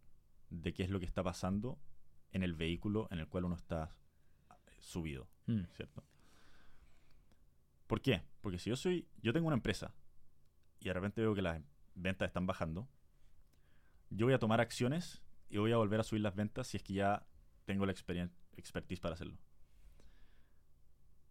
[0.50, 1.80] de qué es lo que está pasando
[2.32, 3.96] en el vehículo en el cual uno está
[4.80, 5.28] subido.
[5.48, 5.64] Mm.
[5.76, 6.04] ¿cierto?
[7.88, 8.24] ¿Por qué?
[8.42, 9.94] Porque si yo soy, yo tengo una empresa
[10.80, 11.62] y de repente veo que las
[11.96, 12.88] ventas están bajando,
[14.10, 16.84] yo voy a tomar acciones y voy a volver a subir las ventas si es
[16.84, 17.26] que ya
[17.66, 19.38] tengo la experien- expertise para hacerlo.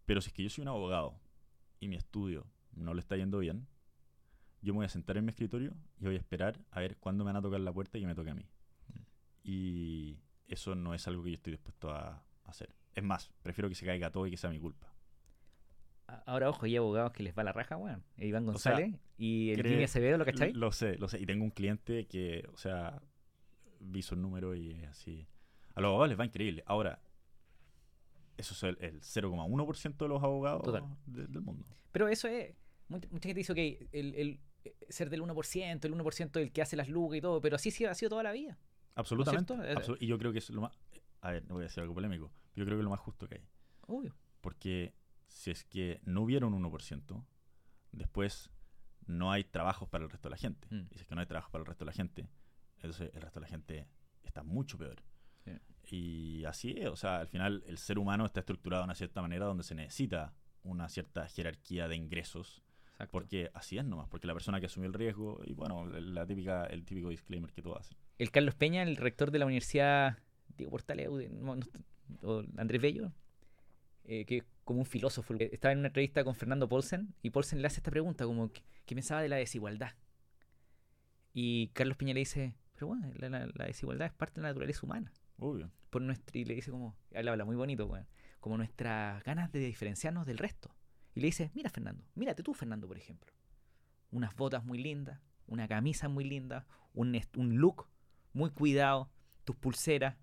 [0.05, 1.19] Pero si es que yo soy un abogado
[1.79, 3.67] y mi estudio no le está yendo bien,
[4.61, 7.23] yo me voy a sentar en mi escritorio y voy a esperar a ver cuándo
[7.23, 8.47] me van a tocar la puerta y que me toque a mí.
[9.43, 12.73] Y eso no es algo que yo estoy dispuesto a hacer.
[12.93, 14.95] Es más, prefiero que se caiga todo y que sea mi culpa.
[16.25, 18.03] Ahora, ojo, hay abogados que les va la raja, weón.
[18.17, 20.53] Iván O sea, González y el Jimmy Acevedo, ¿lo cachai?
[20.53, 21.19] Lo sé, lo sé.
[21.19, 23.01] Y tengo un cliente que, o sea,
[23.79, 25.27] vi su número y es así.
[25.73, 26.63] A los abogados les va increíble.
[26.67, 27.01] Ahora,
[28.37, 30.63] eso es el, el 0,1% de los abogados
[31.05, 31.65] de- del mundo.
[31.91, 32.55] Pero eso es.
[32.87, 36.61] Mucha, mucha gente dice, ok, el, el, eh, ser del 1%, el 1% el que
[36.61, 38.57] hace las lucas y todo, pero así sí ha sido toda la vida.
[38.95, 39.53] Absolutamente.
[39.99, 40.77] y yo creo que es lo más.
[41.21, 42.31] A ver, no voy a decir algo polémico.
[42.55, 43.47] Yo creo que es lo más justo que hay.
[43.87, 44.15] Obvio.
[44.41, 44.93] Porque
[45.27, 47.25] si es que no hubiera un 1%,
[47.91, 48.51] después
[49.07, 50.67] no hay trabajos para el resto de la gente.
[50.69, 50.87] Mm.
[50.91, 52.29] Y si es que no hay trabajo para el resto de la gente,
[52.77, 53.87] entonces el resto de la gente
[54.23, 55.01] está mucho peor.
[55.89, 59.21] Y así es, o sea, al final el ser humano está estructurado de una cierta
[59.21, 63.11] manera donde se necesita una cierta jerarquía de ingresos, Exacto.
[63.11, 66.65] porque así es nomás, porque la persona que asumió el riesgo, y bueno, la típica,
[66.65, 67.97] el típico disclaimer que todos hacen.
[68.17, 70.17] El Carlos Peña, el rector de la Universidad
[70.57, 71.65] Diego Portales, no- no-
[72.23, 73.11] o Andrés Bello,
[74.05, 77.61] eh, que como un filósofo, eh, estaba en una entrevista con Fernando Paulsen y Paulsen
[77.61, 79.91] le hace esta pregunta, como, ¿qué, qué pensaba de la desigualdad?
[81.33, 84.49] Y Carlos Peña le dice, pero bueno, la, la- la desigualdad es parte de la
[84.49, 85.11] naturaleza humana.
[85.37, 85.71] Obvio.
[85.89, 88.07] Por nuestra, y le dice como, él habla muy bonito, weón,
[88.39, 90.69] como nuestras ganas de diferenciarnos del resto.
[91.13, 93.31] Y le dice, mira Fernando, mírate tú Fernando, por ejemplo.
[94.11, 97.87] Unas botas muy lindas, una camisa muy linda, un, un look
[98.33, 99.09] muy cuidado,
[99.45, 100.17] tus pulseras,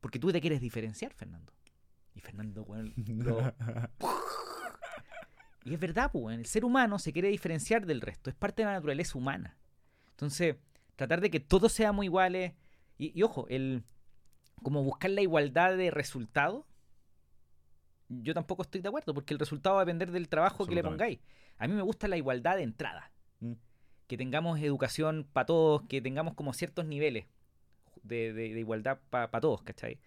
[0.00, 1.52] porque tú te quieres diferenciar, Fernando.
[2.14, 3.54] Y Fernando, lo-
[5.64, 8.66] y es verdad, pues, el ser humano se quiere diferenciar del resto, es parte de
[8.66, 9.56] la naturaleza humana.
[10.10, 10.56] Entonces,
[10.96, 12.52] tratar de que todos seamos iguales,
[12.98, 13.84] y, y ojo, el
[14.62, 16.66] como buscar la igualdad de resultado,
[18.08, 20.82] yo tampoco estoy de acuerdo, porque el resultado va a depender del trabajo que le
[20.82, 21.20] pongáis.
[21.58, 23.52] A mí me gusta la igualdad de entrada, Mm.
[24.06, 27.26] que tengamos educación para todos, que tengamos como ciertos niveles
[28.02, 29.98] de, de- de igualdad para todos, ¿cachai?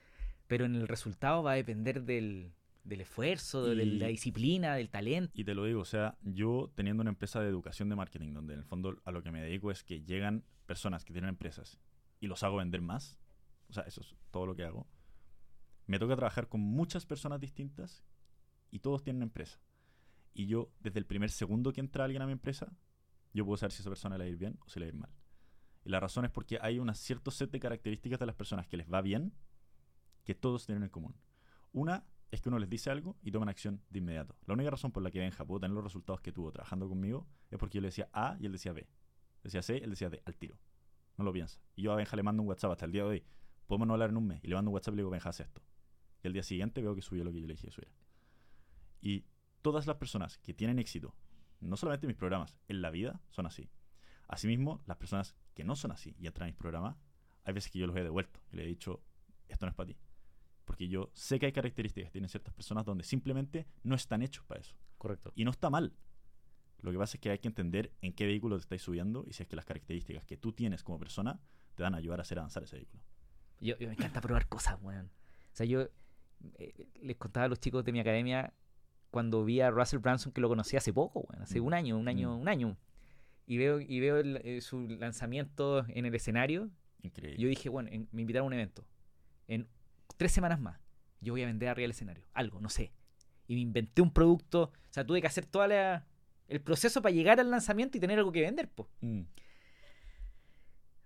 [0.47, 2.51] Pero en el resultado va a depender del,
[2.83, 5.31] del esfuerzo, de la disciplina, del talento.
[5.33, 8.53] Y te lo digo, o sea, yo teniendo una empresa de educación de marketing, donde
[8.55, 11.79] en el fondo a lo que me dedico es que llegan personas que tienen empresas
[12.19, 13.17] y los hago vender más,
[13.73, 14.87] o sea, eso es todo lo que hago,
[15.87, 18.03] me toca trabajar con muchas personas distintas
[18.69, 19.59] y todos tienen empresa.
[20.35, 22.71] Y yo, desde el primer segundo que entra alguien a mi empresa,
[23.33, 24.91] yo puedo saber si esa persona le va a ir bien o si le va
[24.91, 25.09] a ir mal.
[25.85, 28.77] Y la razón es porque hay un cierto set de características de las personas que
[28.77, 29.33] les va bien
[30.23, 31.15] que todos tienen en común.
[31.71, 34.37] Una es que uno les dice algo y toman acción de inmediato.
[34.45, 37.27] La única razón por la que Benja pudo tener los resultados que tuvo trabajando conmigo
[37.49, 38.87] es porque yo le decía A y él decía B.
[39.41, 40.59] Decía C, él decía D, al tiro.
[41.17, 41.59] No lo piensa.
[41.75, 43.25] Y yo a Benja le mando un WhatsApp hasta el día de hoy.
[43.73, 44.39] Podemos no hablar en un mes.
[44.43, 45.59] Y le mando un WhatsApp y le digo, Benja, haz esto.
[46.21, 47.91] Y el día siguiente veo que subió lo que yo le dije que subiera.
[49.01, 49.25] Y
[49.63, 51.15] todas las personas que tienen éxito,
[51.59, 53.71] no solamente en mis programas, en la vida, son así.
[54.27, 56.97] Asimismo, las personas que no son así y entran a mis programas,
[57.45, 59.01] hay veces que yo los he devuelto y le he dicho,
[59.47, 59.97] esto no es para ti.
[60.65, 64.45] Porque yo sé que hay características que tienen ciertas personas donde simplemente no están hechos
[64.45, 64.75] para eso.
[64.99, 65.31] Correcto.
[65.33, 65.95] Y no está mal.
[66.81, 69.33] Lo que pasa es que hay que entender en qué vehículo te estáis subiendo y
[69.33, 71.41] si es que las características que tú tienes como persona
[71.73, 73.03] te van a ayudar a hacer avanzar ese vehículo.
[73.63, 75.05] Yo, yo me encanta probar cosas, weón.
[75.05, 75.87] O sea, yo
[76.59, 78.53] eh, les contaba a los chicos de mi academia
[79.11, 81.65] cuando vi a Russell Branson que lo conocí hace poco, weón, hace Mm.
[81.65, 82.41] un año, un año, Mm.
[82.41, 82.77] un año.
[83.45, 86.69] Y veo, y veo el- eh, su lanzamiento en el escenario.
[87.01, 87.41] Increíble.
[87.41, 88.85] Yo dije, bueno, en- me invitaron a un evento.
[89.47, 89.67] En
[90.17, 90.79] tres semanas más,
[91.21, 92.25] yo voy a vender arriba del escenario.
[92.33, 92.91] Algo, no sé.
[93.47, 94.63] Y me inventé un producto.
[94.63, 98.31] O sea, tuve que hacer todo el proceso para llegar al lanzamiento y tener algo
[98.31, 98.89] que vender, pues.
[99.01, 99.21] Mm.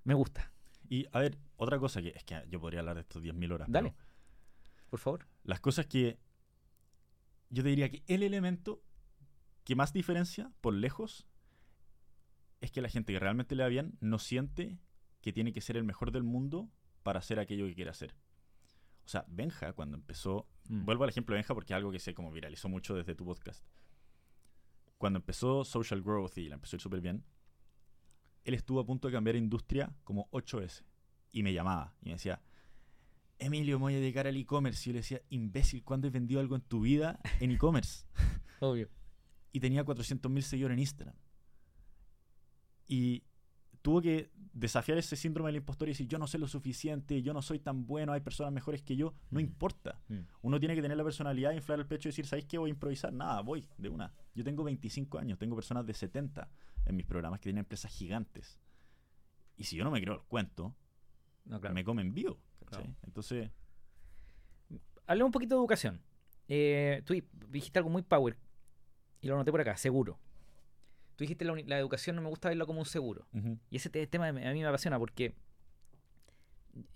[0.04, 0.52] Me gusta.
[0.90, 3.68] Y a ver, otra cosa que es que yo podría hablar de estos 10.000 horas.
[3.70, 3.92] Dale.
[3.94, 5.28] pero Por favor.
[5.44, 6.18] las cosas que
[7.50, 8.82] yo te diría que el elemento
[9.64, 11.28] que más diferencia por lejos
[12.62, 14.80] es que la gente que realmente le va bien no siente
[15.22, 16.70] que tiene que ser el mejor del mundo
[17.04, 18.16] para hacer aquello que quiere hacer.
[19.06, 20.84] O sea, Benja cuando empezó, Mm.
[20.86, 23.24] vuelvo al ejemplo de Benja porque es algo que se como viralizó mucho desde tu
[23.26, 23.64] podcast.
[24.98, 27.24] Cuando empezó Social Growth y la empezó a ir súper bien,
[28.48, 30.84] él estuvo a punto de cambiar de industria como 8 veces.
[31.32, 32.42] Y me llamaba y me decía,
[33.40, 34.82] Emilio, me voy a dedicar al e-commerce.
[34.82, 38.06] Y yo le decía, imbécil, ¿cuándo has vendido algo en tu vida en e-commerce?
[38.62, 38.90] Obvio.
[39.52, 41.16] y tenía 400.000 seguidores en Instagram.
[42.88, 43.24] Y
[43.82, 47.34] tuvo que desafiar ese síndrome del impostor y decir, yo no sé lo suficiente, yo
[47.34, 49.14] no soy tan bueno, hay personas mejores que yo.
[49.30, 49.44] No Mm.
[49.44, 50.00] importa.
[50.08, 50.20] Mm.
[50.42, 52.58] Uno tiene que tener la personalidad, inflar el pecho y decir, ¿sabéis qué?
[52.58, 53.14] Voy a improvisar.
[53.14, 54.12] Nada, voy, de una.
[54.34, 56.50] Yo tengo 25 años, tengo personas de 70
[56.88, 58.60] en mis programas que tienen empresas gigantes.
[59.56, 60.76] Y si yo no me creo el cuento,
[61.46, 61.74] No, claro.
[61.76, 62.40] me comen vivo.
[63.04, 63.50] Entonces,
[65.06, 66.02] Hablemos un poquito de educación.
[66.50, 67.14] Eh, tú
[67.50, 68.38] dijiste algo muy power.
[69.22, 70.20] Y lo anoté por acá, seguro.
[71.16, 73.28] Tú dijiste la, la educación no me gusta verlo como un seguro.
[73.70, 75.34] Y ese te- tema a mí me apasiona porque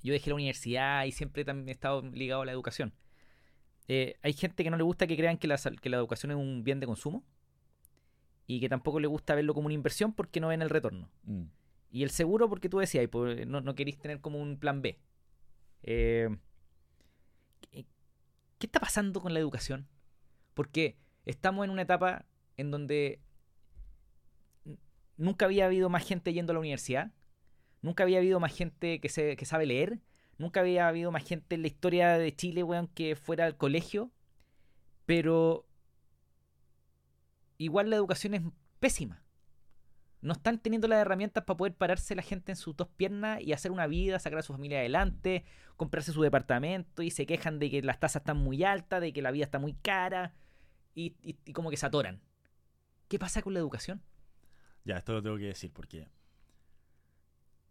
[0.04, 2.94] yo dejé la universidad y siempre también he estado ligado a la educación.
[3.88, 6.32] Eh, hay gente que no le gusta que crean que la, sal- que la educación
[6.32, 7.24] es un bien de consumo
[8.52, 11.10] y que tampoco le gusta verlo como una inversión porque no ven el retorno.
[11.24, 11.44] mm,
[11.90, 15.00] Y el seguro porque tú decías, pues, no, no queréis tener como un plan B.
[15.84, 16.36] Eh,
[17.72, 17.86] ¿qué,
[18.60, 19.88] está pasando con la educación?
[20.54, 22.26] Porque estamos en una etapa
[22.58, 23.22] en donde
[25.16, 27.14] nunca había habido más gente yendo a la universidad,
[27.82, 30.02] nunca había habido más gente que, se, que sabe leer,
[30.38, 34.12] nunca había habido más gente en la historia de Chile, weón, que fuera al colegio,
[35.06, 35.66] pero
[37.64, 38.42] igual la educación es
[38.80, 39.24] pésima.
[40.22, 43.54] No están teniendo las herramientas para poder pararse la gente en sus dos piernas y
[43.54, 45.46] hacer una vida, sacar a su familia adelante,
[45.78, 49.22] comprarse su departamento y se quejan de que las tasas están muy altas, de que
[49.22, 50.34] la vida está muy cara
[50.94, 51.12] y,
[51.54, 52.22] como que se atoran.
[53.08, 54.02] ¿Qué pasa con la educación?
[54.86, 56.08] Ya, esto lo tengo que decir porque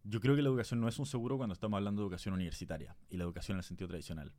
[0.03, 2.96] yo creo que la educación no es un seguro cuando estamos hablando de educación universitaria
[3.09, 4.33] y la educación en el sentido tradicional.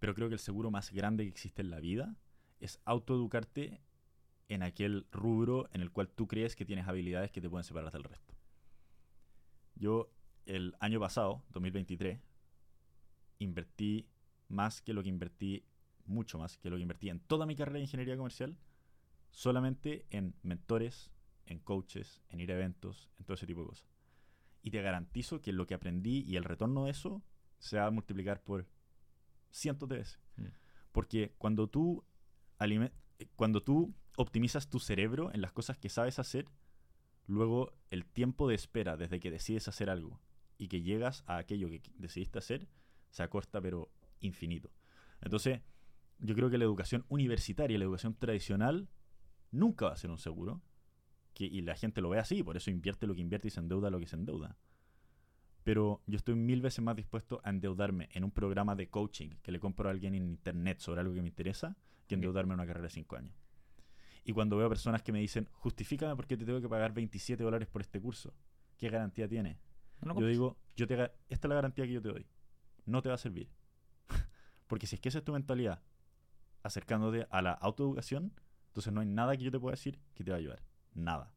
[0.00, 2.16] Pero creo que el seguro más grande que existe en la vida
[2.58, 3.80] es autoeducarte
[4.48, 7.90] en aquel rubro en el cual tú crees que tienes habilidades que te pueden separar
[7.92, 8.34] del resto.
[9.74, 10.10] Yo
[10.46, 12.20] el año pasado, 2023,
[13.38, 14.08] invertí
[14.48, 15.64] más que lo que invertí,
[16.04, 18.56] mucho más que lo que invertí en toda mi carrera de ingeniería comercial,
[19.30, 21.10] solamente en mentores,
[21.46, 23.88] en coaches, en ir a eventos, en todo ese tipo de cosas.
[24.62, 27.22] Y te garantizo que lo que aprendí y el retorno de eso
[27.58, 28.66] se va a multiplicar por
[29.50, 30.20] cientos de veces.
[30.36, 30.46] Mm.
[30.92, 32.04] Porque cuando tú,
[33.36, 36.46] cuando tú optimizas tu cerebro en las cosas que sabes hacer,
[37.26, 40.20] luego el tiempo de espera desde que decides hacer algo
[40.58, 42.68] y que llegas a aquello que qu- decidiste hacer
[43.10, 44.70] se acorta pero infinito.
[45.20, 45.60] Entonces,
[46.18, 48.88] yo creo que la educación universitaria, la educación tradicional,
[49.50, 50.62] nunca va a ser un seguro.
[51.34, 53.60] Que, y la gente lo ve así, por eso invierte lo que invierte y se
[53.60, 54.56] endeuda lo que se endeuda.
[55.64, 59.52] Pero yo estoy mil veces más dispuesto a endeudarme en un programa de coaching que
[59.52, 61.76] le compro a alguien en internet sobre algo que me interesa
[62.06, 63.34] que endeudarme en una carrera de 5 años.
[64.28, 67.44] Y cuando veo personas que me dicen, justifícame por qué te tengo que pagar 27
[67.44, 68.34] dólares por este curso,
[68.76, 69.60] ¿qué garantía tiene?
[70.02, 70.94] No Yo digo, yo te,
[71.28, 72.26] esta es la garantía que yo te doy.
[72.86, 73.48] No te va a servir.
[74.66, 75.80] Porque si es que esa es tu mentalidad,
[76.64, 78.32] acercándote a la autoeducación,
[78.66, 80.60] entonces no hay nada que yo te pueda decir que te va a ayudar.
[80.92, 81.32] Nada.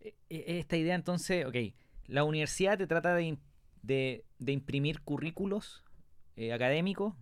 [0.00, 1.54] E- e- Esta idea entonces, ok,
[2.08, 3.38] la universidad te trata de,
[3.82, 5.84] de imprimir currículos
[6.34, 7.14] eh, académicos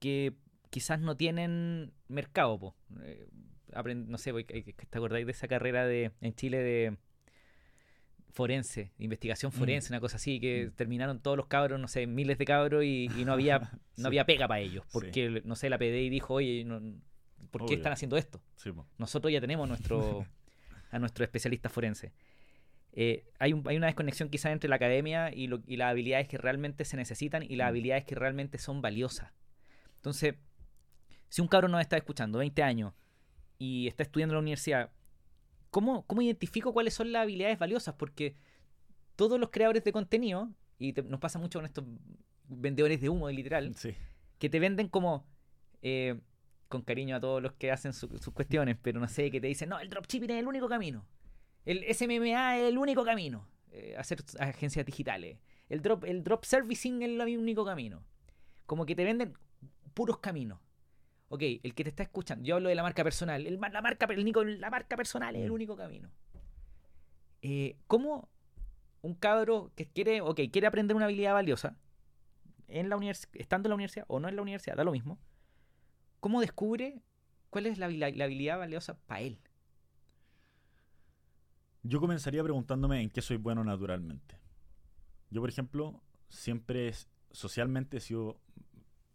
[0.00, 0.34] que
[0.72, 2.58] quizás no tienen mercado.
[2.58, 2.74] po.
[3.04, 3.28] Eh,
[3.94, 6.96] no sé, eh, ¿te acordáis de esa carrera de en Chile de
[8.32, 9.58] forense, investigación Mm.
[9.58, 10.70] forense, una cosa así, que Mm.
[10.72, 13.60] terminaron todos los cabros, no sé, miles de cabros y, y no había
[13.94, 14.02] Sí.
[14.02, 14.90] no había pega para ellos, Sí.
[14.92, 16.80] porque, no sé, la PDI dijo, oye, no-
[17.50, 17.76] ¿por qué Obvio.
[17.76, 18.42] están haciendo esto?
[18.56, 18.70] Sí.
[18.96, 20.26] Nosotros ya tenemos nuestro,
[20.90, 22.12] a nuestro especialista forense.
[22.94, 26.28] Eh, hay, un- hay una desconexión quizás entre la academia y, lo- y las habilidades
[26.28, 27.68] que realmente se necesitan y las Mm.
[27.68, 29.30] habilidades que realmente son valiosas.
[29.96, 30.34] Entonces,
[31.32, 32.92] si un cabrón nos está escuchando, 20 años,
[33.58, 34.90] y está estudiando en la universidad,
[35.70, 37.94] ¿cómo, cómo identifico cuáles son las habilidades valiosas?
[37.94, 38.36] Porque
[39.16, 41.84] todos los creadores de contenido, y te- nos pasa mucho con estos
[42.48, 43.94] vendedores de humo, literal, Sí.
[44.38, 45.26] que te venden como
[45.80, 46.20] eh,
[46.68, 49.46] con cariño a todos los que hacen su- sus cuestiones, pero no sé, que te
[49.46, 51.06] dicen, no, el dropshipping es el único camino.
[51.64, 53.48] El SMMA es el único camino.
[53.74, 55.38] eh, hacer agencias digitales.
[55.70, 58.04] El drop, el drop servicing es el único camino.
[58.66, 59.32] Como que te venden
[59.94, 60.60] puros caminos.
[61.32, 63.46] Ok, el que te está escuchando, yo hablo de la marca personal.
[63.46, 65.54] El, la, marca, el único- la marca personal es el Mm.
[65.54, 66.10] único camino.
[67.40, 68.28] Eh, ¿Cómo
[69.00, 71.74] un cabro que quiere, ok, quiere aprender una habilidad valiosa,
[72.68, 72.98] en la
[73.32, 75.18] estando en la universidad o no en la universidad, da lo mismo.
[76.20, 77.00] ¿Cómo descubre
[77.48, 79.40] cuál es la, habilidad valiosa para él?
[81.82, 84.38] Yo comenzaría preguntándome en qué soy bueno naturalmente.
[85.30, 86.92] Yo, por ejemplo, siempre
[87.30, 88.38] socialmente he sido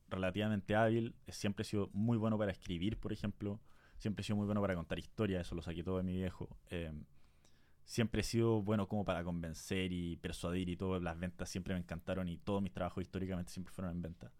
[0.10, 3.60] relativamente hábil, siempre he sido muy bueno para escribir, por ejemplo,
[3.98, 6.58] siempre he sido muy bueno para contar historias, eso lo saqué todo de mi viejo.
[6.70, 6.93] eh,
[7.88, 11.80] siempre he sido bueno como para convencer y persuadir y todo, las ventas siempre me
[11.80, 14.32] encantaron y todos mis trabajos históricamente siempre fueron en venta.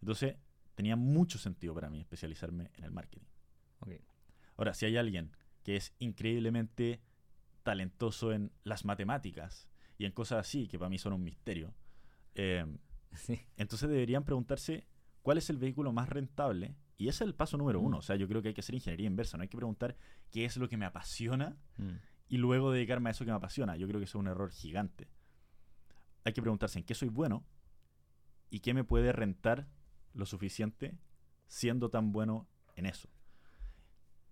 [0.00, 0.36] Entonces,
[0.74, 3.26] tenía mucho sentido para mí especializarme en el marketing.
[3.78, 3.92] Ok.
[4.56, 5.30] Ahora, si hay alguien
[5.62, 7.00] que es increíblemente
[7.62, 11.74] talentoso en las matemáticas y en cosas así, que para mí son un misterio,
[12.34, 12.66] eh,
[13.16, 13.40] Sí.
[13.56, 14.86] entonces deberían preguntarse
[15.22, 16.76] cuál es el vehículo más rentable.
[16.96, 17.84] Y ese es el paso número Mm.
[17.84, 17.98] uno.
[17.98, 19.36] O sea, yo creo que hay que hacer ingeniería inversa.
[19.36, 19.96] No hay que preguntar
[20.30, 21.92] qué es lo que me apasiona Mm.
[22.28, 23.76] y luego dedicarme a eso que me apasiona.
[23.76, 25.08] Yo creo que eso es un error gigante.
[26.24, 27.44] Hay que preguntarse en qué soy bueno
[28.50, 29.68] y qué me puede rentar
[30.12, 30.98] lo suficiente
[31.46, 33.08] siendo tan bueno en eso.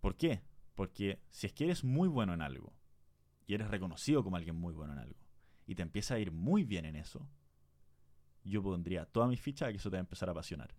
[0.01, 0.43] ¿Por qué?
[0.75, 2.73] Porque si es que eres muy bueno en algo
[3.47, 5.21] y eres reconocido como alguien muy bueno en algo
[5.67, 7.29] y te empieza a ir muy bien en eso,
[8.49, 10.75] yo pondría toda mi ficha a que eso te va a empezar a apasionar.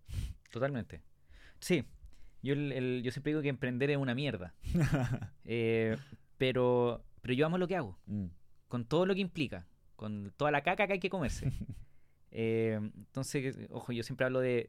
[0.50, 1.02] Totalmente.
[1.60, 1.84] Sí.
[2.42, 4.54] Yo, el- el- yo siempre digo que emprender es una mierda.
[5.44, 5.96] Eh,
[6.36, 7.98] pero, pero yo amo lo que hago.
[8.06, 8.26] Mm,
[8.68, 9.66] Con todo lo que implica.
[9.96, 11.50] Con toda la caca que hay que comerse.
[12.30, 14.68] Eh, entonces, ojo, yo siempre hablo de,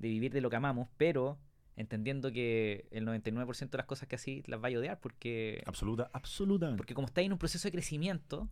[0.00, 1.38] de vivir de lo que amamos, pero
[1.76, 6.10] entendiendo que el 99% de las cosas que así las va a odiar porque Absoluta,
[6.12, 6.78] absolutamente.
[6.78, 8.50] Porque como estáis en un proceso de crecimiento,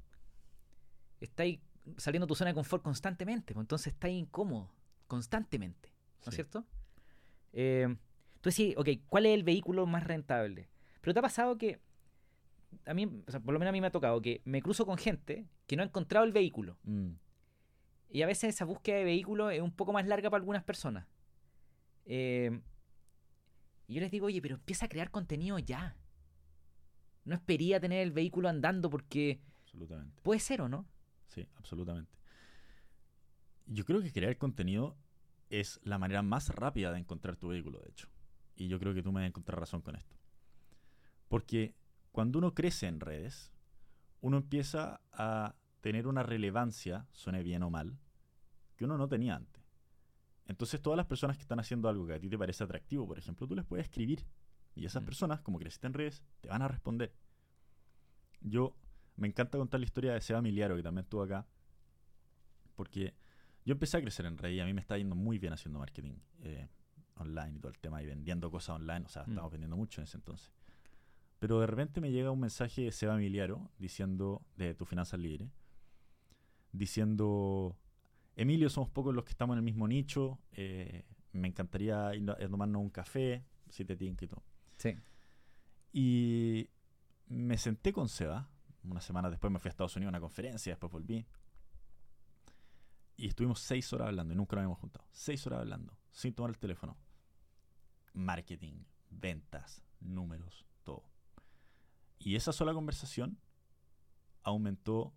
[1.20, 1.58] estáis
[1.96, 4.70] saliendo de tu zona de confort constantemente, pues entonces estáis incómodo,
[5.06, 5.90] constantemente,
[6.24, 6.36] ¿no es Sí.
[6.36, 6.64] cierto?
[7.52, 7.82] Eh,
[8.34, 10.68] entonces sí, ok, ¿cuál es el vehículo más rentable?
[11.00, 11.80] Pero te ha pasado que,
[12.86, 14.84] a mí, o sea, por lo menos a mí me ha tocado que me cruzo
[14.86, 16.78] con gente que no ha encontrado el vehículo.
[16.84, 17.10] Mm,
[18.10, 21.06] Y a veces esa búsqueda de vehículo es un poco más larga para algunas personas.
[22.04, 22.60] Eh,
[23.88, 25.96] y yo les digo, oye, pero empieza a crear contenido ya.
[27.24, 30.22] No espería tener el vehículo andando porque absolutamente.
[30.22, 30.86] puede ser o no.
[31.28, 32.16] Sí, absolutamente.
[33.66, 34.96] Yo creo que crear contenido
[35.50, 38.08] es la manera más rápida de encontrar tu vehículo, de hecho.
[38.56, 40.16] Y yo creo que tú me vas a encontrar razón con esto.
[41.28, 41.74] Porque
[42.12, 43.52] cuando uno crece en redes,
[44.20, 47.98] uno empieza a tener una relevancia, suene bien o mal,
[48.76, 49.62] que uno no tenía antes.
[50.46, 53.18] Entonces todas las personas que están haciendo algo que a ti te parece atractivo, por
[53.18, 54.24] ejemplo, tú les puedes escribir.
[54.74, 55.06] Y esas Mm.
[55.06, 57.14] personas, como creciste en redes, te van a responder.
[58.40, 58.76] Yo
[59.16, 61.46] me encanta contar la historia de Seba Miliaro, que también estuvo acá.
[62.76, 63.14] Porque
[63.64, 65.78] yo empecé a crecer en redes y a mí me está yendo muy bien haciendo
[65.78, 66.68] marketing eh,
[67.16, 69.06] online y todo el tema y vendiendo cosas online.
[69.06, 69.30] O sea, Mm.
[69.30, 70.52] estamos vendiendo mucho en ese entonces.
[71.38, 75.50] Pero de repente me llega un mensaje de Seba Miliaro diciendo, de Tu Finanzas Libre,
[76.72, 77.76] diciendo,
[78.36, 82.32] Emilio, somos pocos los que estamos en el mismo nicho, eh, me encantaría ir a,
[82.34, 84.42] a tomarnos un café, si te tinca y todo.
[84.78, 84.96] Sí.
[85.92, 86.68] Y
[87.28, 88.48] me senté con Seba.
[88.84, 91.26] Una semana después me fui a Estados Unidos a una conferencia, después volví.
[93.16, 95.06] Y estuvimos seis horas hablando y nunca nos habíamos juntado.
[95.12, 96.96] Seis horas hablando, sin tomar el teléfono.
[98.12, 101.04] Marketing, ventas, números, todo.
[102.18, 103.38] Y esa sola conversación
[104.42, 105.14] aumentó,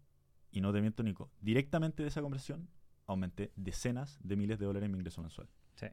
[0.51, 2.70] y no te miento, Nico, directamente de esa conversación
[3.05, 5.49] aumenté decenas de miles de dólares en mi ingreso mensual.
[5.76, 5.88] Sí.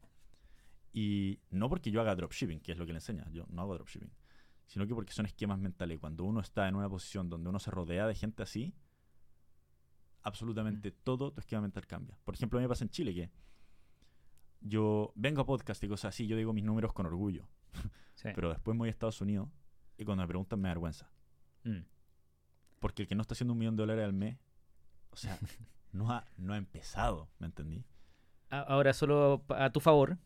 [0.93, 3.75] Y no porque yo haga dropshipping, que es lo que le enseña, yo no hago
[3.75, 4.11] dropshipping,
[4.67, 5.99] sino que porque son esquemas mentales.
[5.99, 8.75] Cuando uno está en una posición donde uno se rodea de gente así,
[10.23, 12.19] absolutamente todo, tu esquema mental cambia.
[12.25, 13.31] Por ejemplo, a mí me pasa en Chile que
[14.61, 17.49] yo vengo a podcast y cosas así, yo digo mis números con orgullo.
[18.17, 18.29] Sí.
[18.33, 19.49] Pero después me voy a Estados Unidos
[19.99, 21.11] y cuando me preguntan me da vergüenza.
[21.65, 21.81] Mm.
[22.79, 24.39] Porque el que no está haciendo un millón de dólares al mes,
[25.11, 25.37] o sea,
[25.93, 27.85] no ha, no ha empezado, ¿me entendí?
[28.51, 30.17] Ahora, solo a tu favor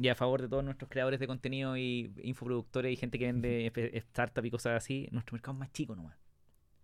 [0.00, 3.66] y a favor de todos nuestros creadores de contenido y infoproductores y gente que vende
[3.94, 6.16] startup y cosas así, nuestro mercado es más chico nomás.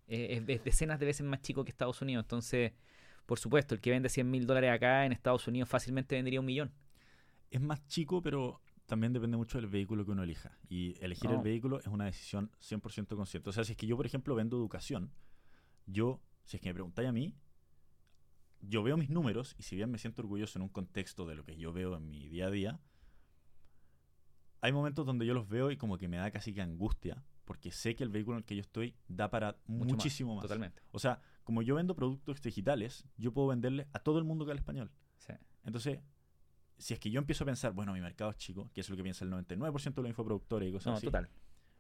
[0.08, 2.24] Eh, es, es decenas de veces más chico que Estados Unidos.
[2.24, 2.72] Entonces,
[3.24, 6.46] por supuesto, el que vende 100 mil dólares acá en Estados Unidos fácilmente vendería un
[6.46, 6.72] millón.
[7.50, 10.58] Es más chico, pero también depende mucho del vehículo que uno elija.
[10.68, 11.42] Y elegir el Oh.
[11.42, 13.48] vehículo es una decisión 100% consciente.
[13.48, 15.10] O sea, si es que yo, por ejemplo, vendo educación,
[15.86, 17.34] yo, si es que me preguntáis a mí,
[18.60, 21.44] yo veo mis números y si bien me siento orgulloso en un contexto de lo
[21.44, 22.80] que yo veo en mi día a día,
[24.64, 27.70] hay momentos donde yo los veo y como que me da casi que angustia, porque
[27.70, 30.40] sé que el vehículo en el que yo estoy da para Mucho muchísimo más.
[30.40, 30.80] Totalmente.
[30.90, 34.52] O sea, como yo vendo productos digitales, yo puedo venderle a todo el mundo que
[34.52, 34.90] habla español.
[35.18, 35.34] Sí.
[35.64, 36.00] Entonces,
[36.78, 38.96] si es que yo empiezo a pensar, bueno, mi mercado es chico, que es lo
[38.96, 41.28] que piensa el 99% de los infoproductores y cosas No, así, total.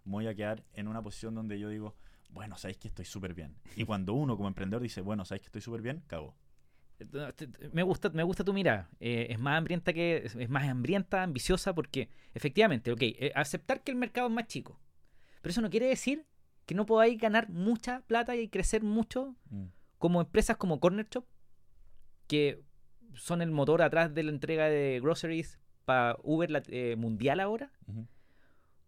[0.04, 1.96] voy a quedar en una posición donde yo digo,
[2.28, 3.56] bueno, sabéis que estoy súper bien.
[3.76, 6.36] Y cuando uno como emprendedor dice, bueno, sabéis que estoy súper bien, cago.
[7.72, 8.88] Me gusta, me gusta tu mirada.
[9.00, 10.24] Eh, es más hambrienta que.
[10.38, 14.78] Es más hambrienta, ambiciosa, porque efectivamente, ok, eh, aceptar que el mercado es más chico.
[15.42, 16.24] Pero eso no quiere decir
[16.66, 19.36] que no podáis ganar mucha plata y crecer mucho
[19.98, 21.24] como empresas como Corner Shop,
[22.26, 22.62] que
[23.14, 27.70] son el motor atrás de la entrega de groceries para Uber la- eh, mundial ahora,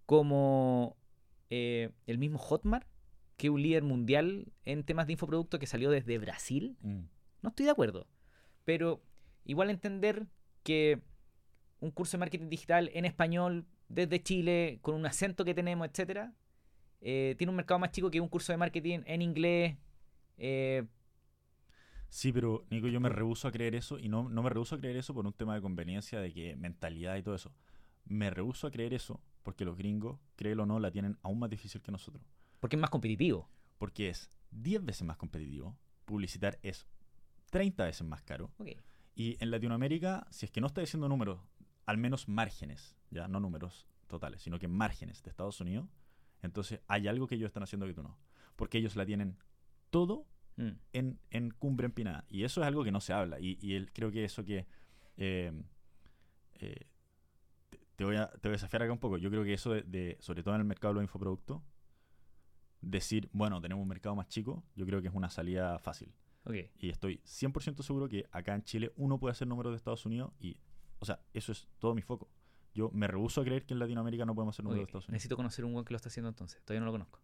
[0.06, 0.96] como
[1.50, 2.86] el mismo Hotmart,
[3.36, 6.76] que es un líder mundial en temas de infoproducto que salió desde Brasil.
[6.80, 7.00] Mm.
[7.46, 8.08] No estoy de acuerdo.
[8.64, 9.00] Pero
[9.44, 10.26] igual entender
[10.64, 11.00] que
[11.78, 16.34] un curso de marketing digital en español, desde Chile, con un acento que tenemos, etcétera,
[17.00, 19.76] eh, tiene un mercado más chico que un curso de marketing en inglés.
[20.38, 20.86] eh,
[22.08, 24.78] Sí, pero Nico, yo me rehuso a creer eso y no, no me rehuso a
[24.80, 27.54] creer eso por un tema de conveniencia, de que mentalidad y todo eso.
[28.06, 31.50] Me rehuso a creer eso porque los gringos, créelo o no, la tienen aún más
[31.50, 32.24] difícil que nosotros.
[32.58, 33.48] porque es más competitivo.
[33.78, 35.76] Porque es 10 veces más competitivo,
[36.06, 36.86] publicitar es
[37.50, 38.50] 30 veces más caro.
[39.14, 41.40] Y en Latinoamérica, si es que no está diciendo números,
[41.86, 45.88] al menos márgenes, ya no números totales, sino que márgenes de Estados Unidos,
[46.42, 48.18] entonces hay algo que ellos están haciendo que tú no.
[48.56, 49.36] Porque ellos la tienen
[49.90, 50.26] todo
[50.58, 50.70] Mm.
[50.94, 52.24] en, en cumbre empinada.
[52.30, 53.38] Y eso es algo que no se habla.
[53.38, 54.66] Y, y él, creo que eso que...
[55.18, 55.52] eh,
[56.54, 56.86] eh,
[57.68, 59.18] te, te voy a, te voy a desafiar acá un poco.
[59.18, 61.60] Yo creo que eso de, de- sobre todo en el mercado de los infoproductos,
[62.80, 66.12] decir, bueno, tenemos un mercado más chico, yo creo que es una salida fácil.
[66.78, 70.32] Y estoy 100% seguro que acá en Chile uno puede hacer números de Estados Unidos
[70.40, 70.56] y,
[70.98, 72.28] o sea, eso es todo mi foco.
[72.74, 75.12] Yo me rehúso a creer que en Latinoamérica no podemos hacer números de Estados Unidos.
[75.14, 76.62] Necesito conocer un buen que lo está haciendo entonces.
[76.64, 77.20] Todavía no lo conozco.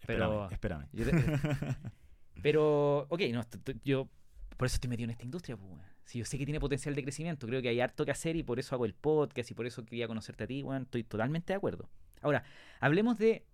[0.00, 0.86] Espérame, pero- espérame.
[0.92, 1.76] Yo te-
[2.42, 3.42] Pero, ok, no,
[3.84, 4.08] yo
[4.56, 5.56] por eso estoy metido en esta industria.
[5.56, 5.82] Pues, weón.
[6.04, 8.42] Si yo sé que tiene potencial de crecimiento, creo que hay harto que hacer y
[8.42, 10.82] por eso hago el podcast y por eso quería conocerte a ti, weón.
[10.82, 11.88] Estoy totalmente de acuerdo.
[12.22, 12.44] Ahora,
[12.80, 13.44] hablemos de.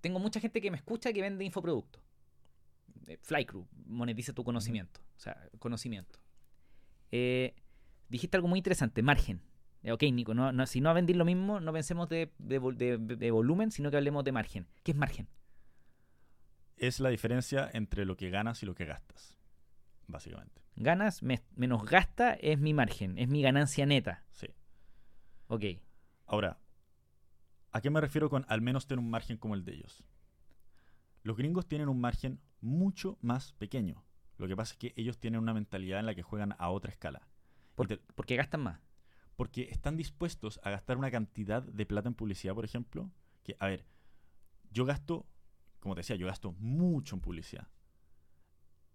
[0.00, 2.02] Tengo mucha gente que me escucha que vende infoproductos.
[3.06, 5.00] Eh, Flycrew monetiza tu conocimiento.
[5.16, 6.18] O sea, conocimiento.
[7.10, 7.54] Eh,
[8.08, 9.42] dijiste algo muy interesante, margen.
[9.90, 12.98] Ok, Nico, no, no- si no vender lo mismo, no pensemos de, de vol- de-
[12.98, 14.66] de volumen, sino que hablemos de margen.
[14.84, 15.28] ¿Qué es margen?
[16.76, 19.38] es la diferencia entre lo que ganas y lo que gastas,
[20.08, 20.62] básicamente.
[20.74, 24.24] Ganas me- menos gasta es mi margen, es mi ganancia neta.
[24.32, 24.48] Sí.
[25.46, 25.64] Ok.
[26.26, 26.58] Ahora,
[27.70, 30.02] ¿a qué me refiero con al menos tener un margen como el de ellos?
[31.22, 34.02] Los gringos tienen un margen mucho más pequeño.
[34.38, 36.90] Lo que pasa es que ellos tienen una mentalidad en la que juegan a otra
[36.90, 37.28] escala.
[37.74, 38.80] Por- te- porque gastan más.
[39.36, 43.10] porque están dispuestos a gastar una cantidad de plata en publicidad, por ejemplo,
[43.42, 43.86] que, a ver,
[44.70, 45.26] yo gasto,
[45.80, 47.66] como te decía, yo gasto mucho en publicidad.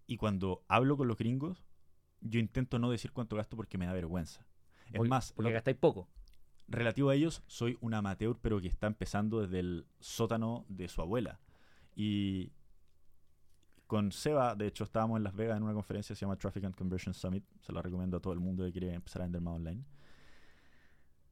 [0.06, 1.64] Y cuando hablo con los gringos,
[2.20, 4.46] yo intento no decir cuánto gasto porque me da vergüenza.
[4.92, 6.08] Es más, porque lo- gastáis poco.
[6.68, 11.02] relativo a ellos, soy un amateur, pero que está empezando desde el sótano de su
[11.02, 11.40] abuela.
[11.94, 12.52] Y
[13.88, 16.62] con Seba, de hecho, estábamos en Las Vegas en una conferencia que se llama Traffic
[16.62, 17.44] and Conversion Summit.
[17.60, 19.84] Se la recomiendo a todo el mundo que quiere empezar a vender más online.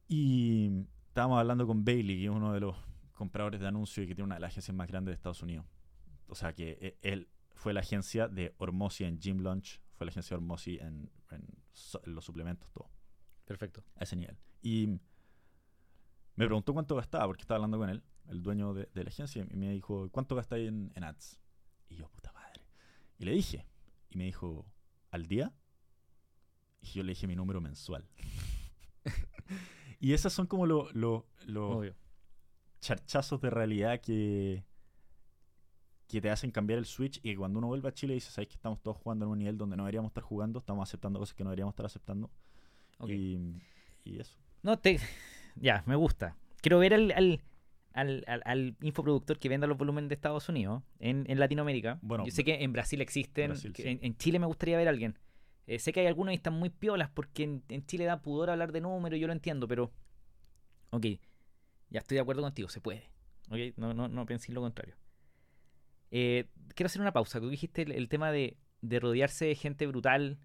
[0.09, 2.75] Y estábamos hablando con Bailey, que es uno de los
[3.13, 5.65] compradores de anuncios y que tiene una de las agencias más grandes de Estados Unidos.
[6.27, 10.09] O sea, que eh, él fue la agencia de Ormosi en Gym Launch, fue la
[10.09, 11.45] agencia de Ormosi en, en
[12.03, 12.89] en los suplementos, todo
[13.45, 13.83] Perfecto.
[13.95, 14.37] a ese nivel.
[14.61, 14.87] Y
[16.35, 19.45] me preguntó cuánto gastaba, porque estaba hablando con él, el dueño de, de la agencia,
[19.49, 21.39] y me dijo, ¿cuánto gastáis en, en ads?
[21.89, 22.26] Y yo, puta.
[23.17, 23.65] Y le dije,
[24.09, 24.65] y me dijo,
[25.11, 25.53] ¿al día?
[26.81, 28.07] Y yo le dije mi número mensual.
[29.99, 31.83] y esas son como los lo, lo-
[32.79, 34.63] charchazos de realidad que,
[36.07, 38.47] que te hacen cambiar el switch y que cuando uno vuelve a Chile dice, sabes
[38.49, 41.33] que estamos todos jugando en un nivel donde no deberíamos estar jugando, estamos aceptando cosas
[41.35, 42.29] que no deberíamos estar aceptando.
[43.07, 44.37] Y eso.
[44.61, 44.99] No, te...
[45.55, 46.37] Ya, me gusta.
[46.61, 47.41] Quiero ver al, al,
[47.97, 51.99] al, al- al infoproductor que venda los volúmenes de Estados Unidos en, en Latinoamérica.
[52.01, 53.51] Bueno, Yo sé que en Brasil existen.
[53.51, 53.83] Brasil, sí.
[53.87, 55.17] en, en Chile me gustaría ver a alguien.
[55.65, 58.49] Eh, sé que hay algunos y están muy piolas porque en, en Chile da pudor
[58.49, 59.91] hablar de números, yo lo entiendo, pero...
[60.91, 61.05] Ok,
[61.89, 63.09] ya estoy de acuerdo contigo, se puede.
[63.49, 64.95] Ok, no, no, no penséis lo contrario.
[66.11, 66.45] Eh,
[66.75, 67.39] quiero hacer una pausa.
[67.39, 70.37] Tú dijiste el, el tema de, de rodearse de gente brutal,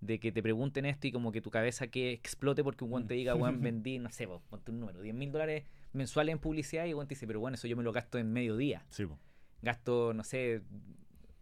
[0.00, 3.08] de que te pregunten esto y como que tu cabeza que explote porque un guante
[3.08, 6.38] te diga, weón, vendí, no sé, vos, ponte un número, 10 mil dólares mensuales en
[6.38, 8.84] publicidad y el guante dice, pero bueno, eso yo me lo gasto en medio día.
[8.90, 9.18] Sí, po.
[9.62, 10.62] Gasto, no sé,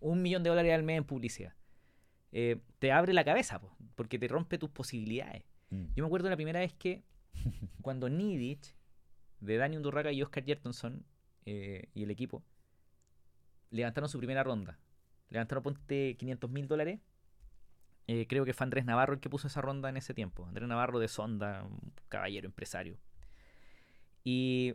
[0.01, 1.55] un millón de dólares al mes en publicidad.
[2.32, 5.44] Eh, te abre la cabeza, po, porque te rompe tus posibilidades.
[5.70, 5.84] Mm.
[5.94, 7.05] Yo me acuerdo la primera vez que
[7.82, 8.74] cuando Nidich,
[9.40, 11.05] de Dani Undurraga y Oscar Jertonson
[11.46, 12.42] eh, y el equipo,
[13.70, 14.78] levantaron su primera ronda.
[15.30, 17.01] Levantaron, ponte, 500 mil dólares.
[18.07, 20.46] Eh, creo que fue Andrés Navarro el que puso esa ronda en ese tiempo.
[20.46, 22.99] Andrés Navarro de Sonda, un caballero empresario.
[24.24, 24.74] Y,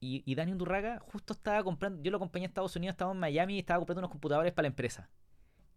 [0.00, 3.18] y, y Dani Undurraga justo estaba comprando, yo lo acompañé a Estados Unidos, estaba en
[3.18, 5.08] Miami y estaba comprando unos computadores para la empresa.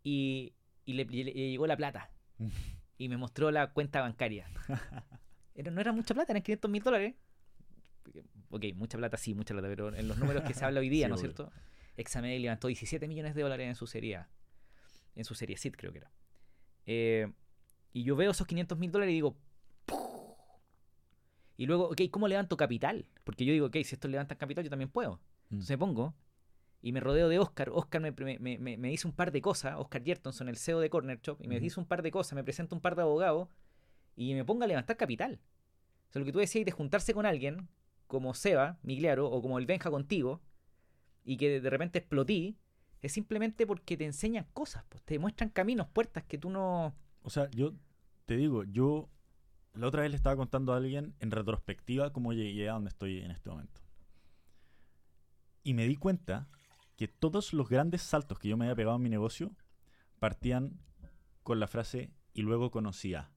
[0.04, 0.54] Y,
[0.86, 2.10] y le, le- le llegó la plata.
[2.98, 4.48] y me mostró la cuenta bancaria.
[5.54, 7.16] Era- no era mucha plata, eran 500 mil dólares.
[8.50, 11.08] Ok, mucha plata, sí, mucha plata, pero en los números que se habla hoy día,
[11.08, 11.52] Sí, ¿no es cierto?
[11.98, 14.30] Examen levantó 17 millones de dólares en su serie A.
[15.16, 16.12] En su serie SID, creo que era.
[16.86, 17.32] Eh,
[17.94, 19.38] y yo veo esos 500 mil dólares y digo.
[21.58, 23.06] Y luego, ok, ¿cómo levanto capital?
[23.24, 25.16] Porque yo digo, ok, si estos levantan capital, yo también puedo.
[25.50, 25.54] Mm.
[25.56, 26.14] Entonces me pongo
[26.82, 27.70] y me rodeo de Oscar.
[27.74, 29.76] Oscar me, me, me- me- dice un par de cosas.
[29.78, 32.34] Oscar Jertonson, el CEO de Corner Shop, y me dice un par de cosas.
[32.34, 33.48] Me presenta un par de abogados
[34.16, 35.40] y me pongo a levantar capital.
[36.10, 37.68] O sea, lo que tú decías de juntarse con alguien
[38.08, 40.42] como Seba, Migliaro, o como el Benja contigo,
[41.24, 42.58] y que de repente explotí,
[43.02, 46.96] es simplemente porque te enseñan cosas, pues, te muestran caminos, puertas que tú no.
[47.24, 47.74] O sea, yo
[48.26, 49.10] te digo, yo
[49.76, 53.20] la otra vez le estaba contando a alguien en retrospectiva cómo llegué a donde estoy
[53.20, 53.82] en este momento.
[55.64, 56.48] Y me di cuenta
[56.96, 59.56] que todos los grandes saltos que yo me había pegado en mi negocio
[60.20, 60.80] partían
[61.44, 63.32] con la frase y luego conocía.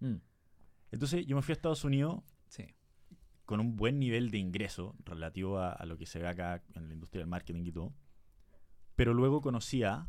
[0.00, 0.16] Mm,
[0.90, 2.66] Entonces yo me fui a Estados Unidos sí.
[3.46, 6.88] con un buen nivel de ingreso relativo a, a lo que se ve acá en
[6.88, 7.94] la industria del marketing y todo.
[8.94, 10.08] Pero luego conocí a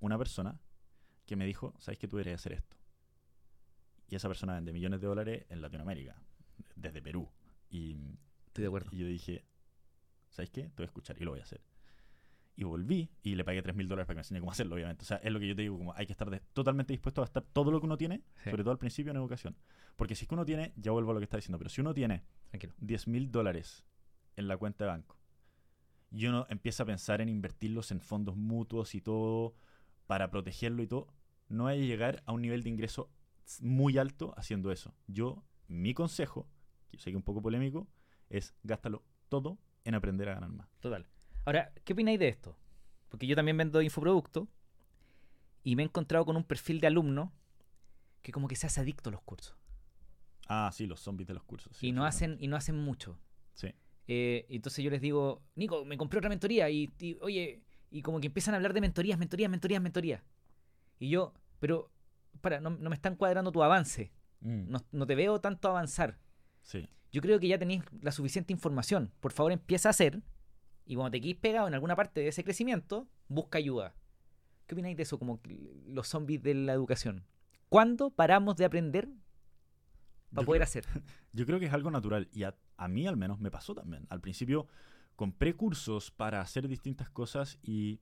[0.00, 0.60] una persona
[1.26, 2.77] que me dijo, ¿sabes que tú deberías hacer esto?
[4.08, 6.16] Y esa persona vende millones de dólares en Latinoamérica,
[6.74, 7.28] desde Perú.
[7.70, 7.96] Y,
[8.46, 8.88] Estoy de acuerdo.
[8.92, 9.44] y yo dije,
[10.30, 10.62] ¿sabes qué?
[10.64, 11.60] Te voy a escuchar y lo voy a hacer.
[12.56, 15.04] Y volví y le pagué 3 mil dólares para que me enseñe cómo hacerlo, obviamente.
[15.04, 17.20] O sea, es lo que yo te digo, como hay que estar de- totalmente dispuesto
[17.20, 18.50] a gastar todo lo que uno tiene, Sí.
[18.50, 19.56] sobre todo al principio en educación.
[19.94, 21.80] Porque si es que uno tiene, ya vuelvo a lo que estaba diciendo, pero si
[21.82, 22.74] uno tiene Tranquilo.
[22.78, 23.84] 10 mil dólares
[24.36, 25.16] en la cuenta de banco
[26.10, 29.54] y uno empieza a pensar en invertirlos en fondos mutuos y todo
[30.06, 31.12] para protegerlo y todo,
[31.48, 33.10] no hay a llegar a un nivel de ingreso
[33.60, 34.94] muy alto haciendo eso.
[35.06, 36.48] Yo, mi consejo,
[36.90, 37.88] que yo sé que es un poco polémico,
[38.28, 40.68] es gástalo todo en aprender a ganar más.
[40.80, 41.06] Total.
[41.44, 42.56] Ahora, ¿qué opináis de esto?
[43.08, 44.48] Porque yo también vendo infoproductos
[45.64, 47.32] y me he encontrado con un perfil de alumno
[48.22, 49.56] que como que se hace adicto a los cursos.
[50.46, 51.76] Ah, sí, los zombies de los cursos.
[51.76, 53.18] sí, y no hacen y no hacen mucho.
[53.54, 53.68] Sí.
[54.06, 58.20] Eh, entonces yo les digo, Nico, me compré otra mentoría y, y, oye, y como
[58.20, 60.22] que empiezan a hablar de mentorías, mentorías, mentorías, mentorías.
[60.98, 61.90] Y yo, pero,
[62.38, 64.12] para, no, no me están cuadrando tu avance.
[64.40, 66.18] Mm, No, no te veo tanto avanzar.
[66.62, 66.88] sí.
[67.10, 69.10] Yo creo que ya tenéis la suficiente información.
[69.20, 70.20] Por favor, empieza a hacer.
[70.84, 73.94] Y cuando te quedes pegado en alguna parte de ese crecimiento, busca ayuda.
[74.66, 75.18] ¿Qué opináis de eso?
[75.18, 75.40] Como
[75.86, 77.24] los zombies de la educación.
[77.70, 79.08] ¿Cuándo paramos de aprender
[80.34, 80.84] para Yo poder creo- hacer?
[81.32, 84.06] Yo creo que es algo natural y a, a mí al menos me pasó también.
[84.10, 84.66] Al principio
[85.16, 88.00] compré cursos para hacer distintas cosas y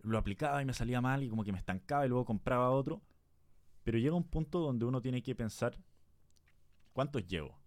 [0.00, 3.02] lo aplicaba y me salía mal y como que me estancaba y luego compraba otro.
[3.88, 5.74] Pero llega un punto donde uno tiene que pensar
[6.92, 7.58] cuántos llevo.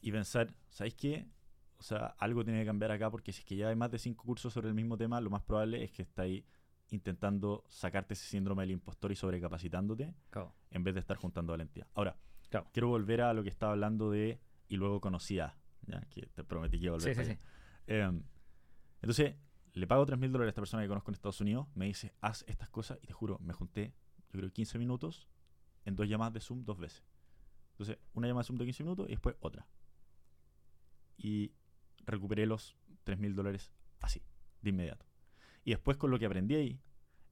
[0.00, 1.28] Y pensar, ¿sabéis qué?
[1.76, 4.00] O sea, algo tiene que cambiar acá porque si es que ya hay más de
[4.00, 6.42] cinco cursos sobre el mismo tema, lo más probable es que estáis
[6.88, 10.56] intentando sacarte ese síndrome del impostor y sobrecapacitándote Claro.
[10.72, 11.86] en vez de estar juntando valentía.
[11.94, 12.16] Ahora,
[12.50, 12.68] Claro.
[12.72, 15.56] quiero volver a lo que estaba hablando de y luego conocía,
[15.86, 16.00] ¿ya?
[16.10, 17.14] que te prometí que iba a volver.
[17.14, 17.38] Sí, sí, sí.
[17.86, 18.24] Em,
[19.00, 19.36] entonces,
[19.74, 22.12] le pago 3 mil dólares a esta persona que conozco en Estados Unidos, me dice,
[22.20, 23.94] haz estas cosas y te juro, me junté,
[24.32, 25.28] yo creo, 15 minutos
[25.84, 27.04] en dos llamadas de Zoom dos veces.
[27.72, 29.66] Entonces, una llamada de Zoom de 15 minutos y después otra.
[31.16, 31.52] Y
[32.04, 34.22] recuperé los 3 mil dólares así,
[34.60, 35.06] de inmediato.
[35.64, 36.80] Y después con lo que aprendí ahí,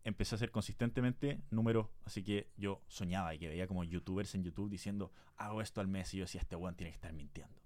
[0.05, 1.89] empecé a hacer consistentemente números.
[2.05, 5.89] Así que yo soñaba y que veía como youtubers en YouTube diciendo, hago esto al
[5.89, 6.13] mes.
[6.15, 7.61] Y yo decía, este weón tiene que estar mintiendo.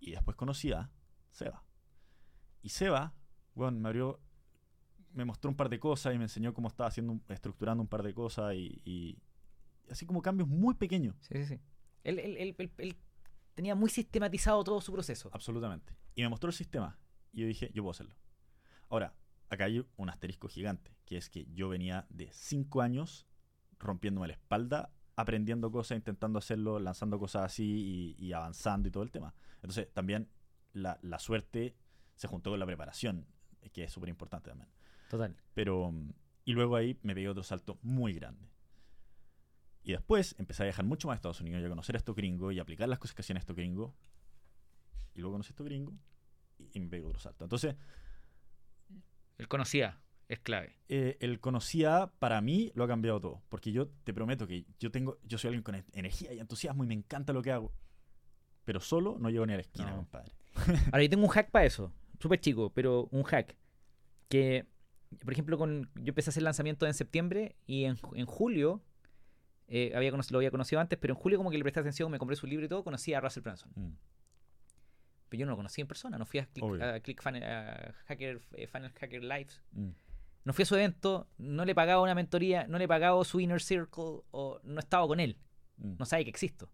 [0.00, 0.90] Y después conocí a
[1.30, 1.64] Seba.
[2.62, 3.14] y Seba,
[3.54, 4.20] bueno, me abrió,
[5.12, 8.02] me mostró un par de cosas y me enseñó cómo estaba haciendo, estructurando un par
[8.02, 9.18] de cosas y, y
[9.90, 11.16] así como cambios muy pequeños.
[11.20, 11.60] Sí, sí, sí.
[12.04, 12.96] Él, él- él- él- él
[13.54, 15.30] tenía muy sistematizado todo su proceso.
[15.32, 15.94] Absolutamente.
[16.14, 16.98] Y me mostró el sistema.
[17.32, 18.14] Y yo dije, yo puedo hacerlo.
[18.88, 19.14] Ahora,
[19.48, 23.26] acá hay un asterisco gigante, que es que yo venía de cinco años
[23.78, 29.02] rompiéndome la espalda, aprendiendo cosas, intentando hacerlo, lanzando cosas así y, y avanzando y todo
[29.02, 29.34] el tema.
[29.56, 30.28] Entonces, también
[30.72, 31.76] la, la suerte
[32.14, 33.26] se juntó con la preparación,
[33.72, 34.68] que es súper importante también.
[35.12, 35.36] Total.
[35.52, 36.10] Pero, mm,
[36.46, 38.48] y luego ahí me pegué otro salto muy grande.
[39.84, 42.16] Y después empecé a viajar mucho más a Estados Unidos y a conocer a estos
[42.16, 43.92] gringos y aplicar las cosas que hacían estos gringos.
[45.14, 45.94] Y luego conocí a estos gringos
[46.58, 47.44] y, y me pegué otro salto.
[47.44, 47.76] Entonces,
[49.36, 50.78] Él conocía, es clave.
[50.88, 53.42] eh, el conocía para mí lo ha cambiado todo.
[53.50, 56.84] Porque yo te prometo que yo tengo, yo soy alguien con e- energía y entusiasmo
[56.84, 57.72] y me encanta lo que hago.
[58.64, 59.96] Pero solo no llego ni a la esquina, No.
[59.96, 60.32] compadre.
[60.92, 61.92] Ahora, yo tengo un hack para eso.
[62.20, 63.56] Súper chico, pero un hack.
[64.28, 64.64] Que,
[65.24, 68.82] por ejemplo, con, yo empecé a hacer lanzamiento en septiembre y en, ju- en julio,
[69.68, 72.18] eh, había lo había conocido antes, pero en julio como que le presté atención, me
[72.18, 73.70] compré su libro y todo, conocí a Russell Branson.
[73.74, 73.90] Mm.
[75.28, 77.94] Pero yo no lo conocí en persona, no fui a Click, a Click Fan- a
[78.06, 79.62] Hacker, eh, Funnel Hacker Lives.
[79.72, 79.88] Mm.
[80.44, 83.62] No fui a su evento, no le pagaba una mentoría, no le pagaba su inner
[83.62, 85.38] circle, o no estaba con él,
[85.78, 85.94] Mm.
[85.98, 86.70] no sabe que existo.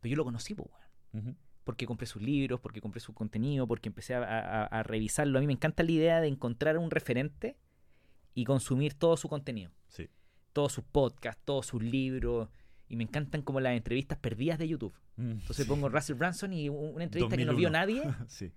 [0.00, 0.68] Pero yo lo conocí, pues,
[1.12, 1.26] weón.
[1.28, 1.36] Ujú.
[1.66, 5.36] Porque compré sus libros, porque compré su contenido, porque empecé a, a- a revisarlo.
[5.36, 7.56] A mí me encanta la idea de encontrar un referente
[8.34, 9.72] y consumir todo su contenido.
[9.88, 10.08] Sí.
[10.52, 12.48] Todos sus podcasts, todos sus libros.
[12.88, 14.94] Y me encantan como las entrevistas perdidas de YouTube.
[15.16, 15.68] Mm, Entonces sí.
[15.68, 17.70] pongo Russell Branson y un- una entrevista que no vio 2001.
[17.70, 18.52] nadie, sí.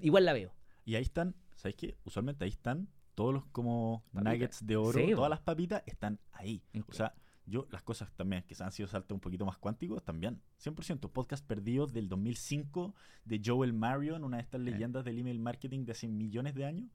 [0.00, 0.52] igual la veo.
[0.84, 1.96] Y ahí están, ¿sabes qué?
[2.04, 6.64] Usualmente ahí están todos los como nuggets de oro, Sí, todas las papitas están ahí.
[6.88, 7.14] O sea,
[7.46, 11.10] yo las cosas también que se han sido saltos un poquito más cuánticos, también, 100%.
[11.10, 14.64] Podcast perdidos del 2005 de Joel Marion, una de estas Eh.
[14.64, 16.90] leyendas del email marketing de hace millones de años.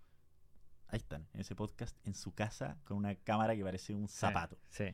[0.88, 4.58] Ahí están, en ese podcast, en su casa, con una cámara que parece un zapato.
[4.70, 4.86] Sí.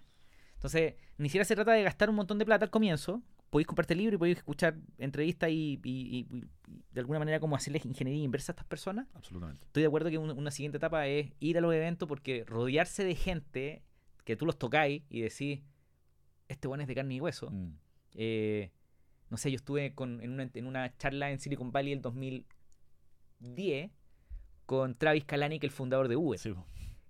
[0.56, 3.22] Entonces, ni siquiera se trata de gastar un montón de plata al comienzo.
[3.50, 6.44] Podéis comprarte el libro y podéis escuchar entrevistas y, y- y- y
[6.92, 9.08] de alguna manera como hacerles ingeniería inversa a estas personas.
[9.14, 9.66] Absolutamente.
[9.68, 13.06] Estoy de acuerdo que un- una siguiente etapa es ir a los eventos porque rodearse
[13.06, 13.84] de gente
[14.26, 15.62] que tú los tocáis y decís,
[16.50, 17.50] este bueno es de carne y hueso.
[17.50, 17.78] Mm.
[18.16, 18.72] Eh,
[19.30, 23.92] no sé, yo estuve con, en, una, en una charla en Silicon Valley el 2010
[24.66, 26.40] con Travis Kalanick, el fundador de Uber.
[26.40, 26.54] Sí.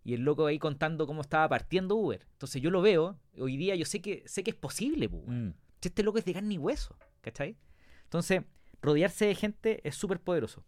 [0.04, 2.28] Y el loco ahí contando cómo estaba partiendo Uber.
[2.34, 5.08] Entonces yo lo veo, hoy día yo sé que sé que es posible.
[5.08, 5.54] Mm.
[5.82, 7.58] Si este loco es de carne y hueso, ¿cachai?
[8.04, 8.44] Entonces,
[8.82, 10.64] rodearse de gente es súper poderoso.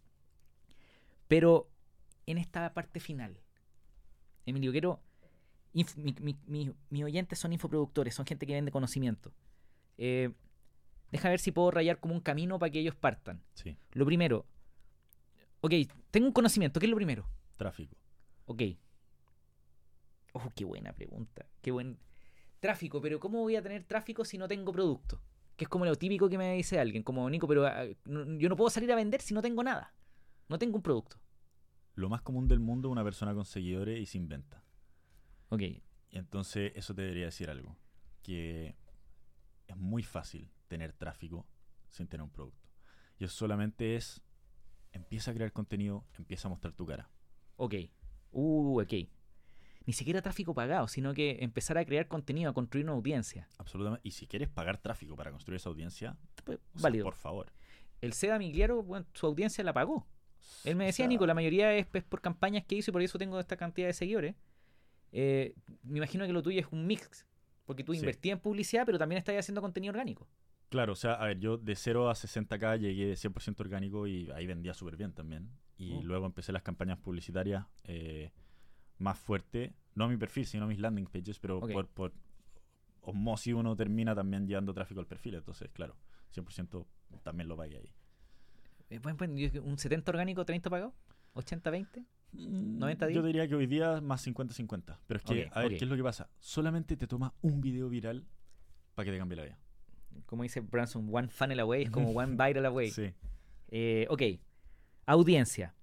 [1.27, 1.69] Pero
[2.25, 3.39] en esta parte final,
[4.45, 5.01] Emilio, quiero.
[5.73, 5.85] Mi-
[6.21, 9.31] mi- mi- mis oyentes son infoproductores, son gente que vende conocimiento.
[9.97, 10.31] Eh,
[11.11, 13.41] deja ver si puedo rayar como un camino para que ellos partan.
[13.53, 14.45] Sí, Lo primero,
[15.61, 15.73] ok,
[16.11, 17.27] tengo un conocimiento, ¿qué es lo primero?
[17.57, 17.95] tráfico.
[18.45, 18.61] Ok.
[20.33, 21.45] Oh, qué buena pregunta.
[21.61, 21.97] Qué buen
[22.59, 25.21] tráfico, pero ¿cómo voy a tener tráfico si no tengo producto?
[25.55, 28.47] Que es como lo típico que me dice alguien, como Nico, pero ah, no- yo
[28.49, 29.93] no puedo salir a vender si no tengo nada.
[30.49, 31.17] No tengo un producto.
[31.95, 34.63] Lo más común del mundo es una persona con seguidores y sin venta.
[35.49, 35.61] Ok.
[35.61, 35.81] Y
[36.11, 37.75] entonces eso te debería decir algo.
[38.23, 38.75] Que
[39.67, 41.45] es muy fácil tener tráfico
[41.89, 42.67] sin tener un producto.
[43.19, 44.21] Y eso solamente es,
[44.91, 47.09] empieza a crear contenido, empieza a mostrar tu cara.
[47.55, 47.75] Ok.
[48.31, 48.93] Uh, ok.
[49.85, 53.47] Ni siquiera tráfico pagado, sino que empezar a crear contenido, a construir una audiencia.
[53.57, 54.05] Absolutamente.
[54.07, 57.05] Y si quieres pagar tráfico para construir esa audiencia, Pues, sea, válido.
[57.05, 57.51] por favor.
[58.01, 60.05] El Seda Migliaro, bueno, su audiencia la pagó.
[60.65, 62.93] Él me O decía, sea, Nico, la mayoría es, es por campañas que hizo y
[62.93, 64.35] por eso tengo esta cantidad de seguidores.
[65.11, 65.53] Eh,
[65.83, 67.25] me imagino que lo tuyo es un mix,
[67.65, 67.99] porque tú Sí.
[67.99, 70.27] invertías en publicidad, pero también estás haciendo contenido orgánico.
[70.69, 74.45] Claro, o sea, a ver, yo de 0 a 60k llegué 100% orgánico y ahí
[74.47, 75.49] vendía súper bien también.
[75.77, 76.03] Y Oh.
[76.03, 78.31] luego empecé las campañas publicitarias eh,
[78.97, 81.71] más fuerte, no a mi perfil, sino a mis landing pages, pero Ok.
[81.71, 82.13] por, por
[83.01, 85.35] osmosis uno termina también llevando tráfico al perfil.
[85.35, 85.95] Entonces, claro,
[86.31, 86.85] 100%
[87.23, 87.93] también lo pagué ahí.
[88.89, 88.99] Eh,
[89.63, 90.93] un 70 orgánico, 30 pagado,
[91.33, 91.71] 80,
[92.33, 92.79] 20.
[92.79, 93.25] 90 Yo días.
[93.25, 94.97] diría que hoy día más 50-50.
[95.07, 95.69] Pero es que, a ver.
[95.77, 96.29] ¿qué es lo que pasa?
[96.39, 98.25] Solamente te toma un video viral
[98.95, 99.59] para que te cambie la vida.
[100.25, 102.91] Como dice Branson, one funnel away es como one viral away.
[102.91, 103.13] Sí.
[103.69, 104.21] Eh, ok,
[105.05, 105.73] audiencia.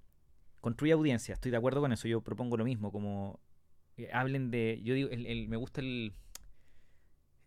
[0.61, 2.09] Construye audiencia, estoy de acuerdo con eso.
[2.09, 3.39] Yo propongo lo mismo, como
[3.97, 4.81] eh, hablen de.
[4.83, 6.13] Yo digo, el- el- me gusta el,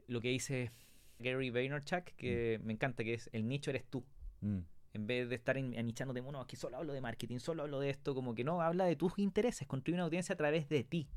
[0.08, 0.72] lo que dice
[1.20, 4.06] Gary Vaynerchuk, que me encanta, que es el nicho eres tú.
[4.42, 4.60] Mm,
[4.98, 8.16] En vez de estar anichándote, bueno, aquí solo hablo de marketing, solo hablo de esto,
[8.16, 11.08] como que no, habla de tus intereses, construye una audiencia a través de ti.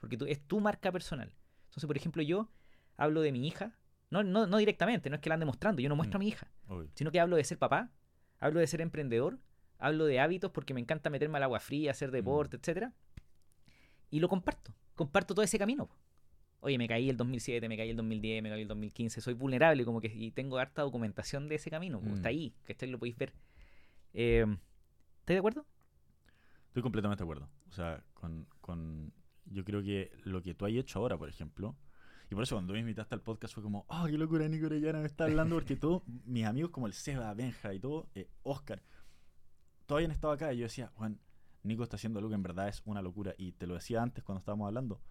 [0.00, 1.32] Porque tú, es tu marca personal.
[1.66, 2.50] Entonces, por ejemplo, yo
[2.96, 3.78] hablo de mi hija,
[4.10, 6.24] no, no, no directamente, no es que la ande mostrando, yo no muestro a Mm.
[6.24, 6.90] mi hija obvio.
[6.94, 7.92] sino que hablo de ser papá,
[8.40, 9.38] hablo de ser emprendedor,
[9.78, 12.92] hablo de hábitos porque me encanta meterme al agua fría, hacer deporte, etcétera.
[14.10, 14.74] Y lo comparto.
[14.96, 15.88] Comparto todo ese camino.
[16.64, 19.20] Oye, me caí el 2007, me caí el 2010, me caí el 2015.
[19.20, 22.00] Soy vulnerable como que y tengo harta documentación de ese camino.
[22.00, 22.14] Mm.
[22.14, 23.34] Está ahí, que lo podéis ver.
[24.14, 24.46] Eh,
[25.20, 25.66] ¿Estáis de acuerdo?
[26.68, 27.50] Estoy completamente de acuerdo.
[27.68, 29.12] O sea, con, con-
[29.44, 31.76] Yo creo que lo que tú has hecho ahora, por ejemplo.
[32.30, 34.48] Y por eso cuando me invitaste al podcast fue como, ¡ah, qué locura!
[34.48, 35.56] Nico Orellana me está hablando.
[35.56, 38.82] Porque todos mis amigos, como el Seba, Benja y todo, eh, Oscar,
[39.84, 40.50] todos habían estado acá.
[40.54, 41.20] Y yo decía, Juan,
[41.62, 43.34] Nico está haciendo algo que en verdad es una locura.
[43.36, 45.02] Y te lo decía antes cuando estábamos hablando.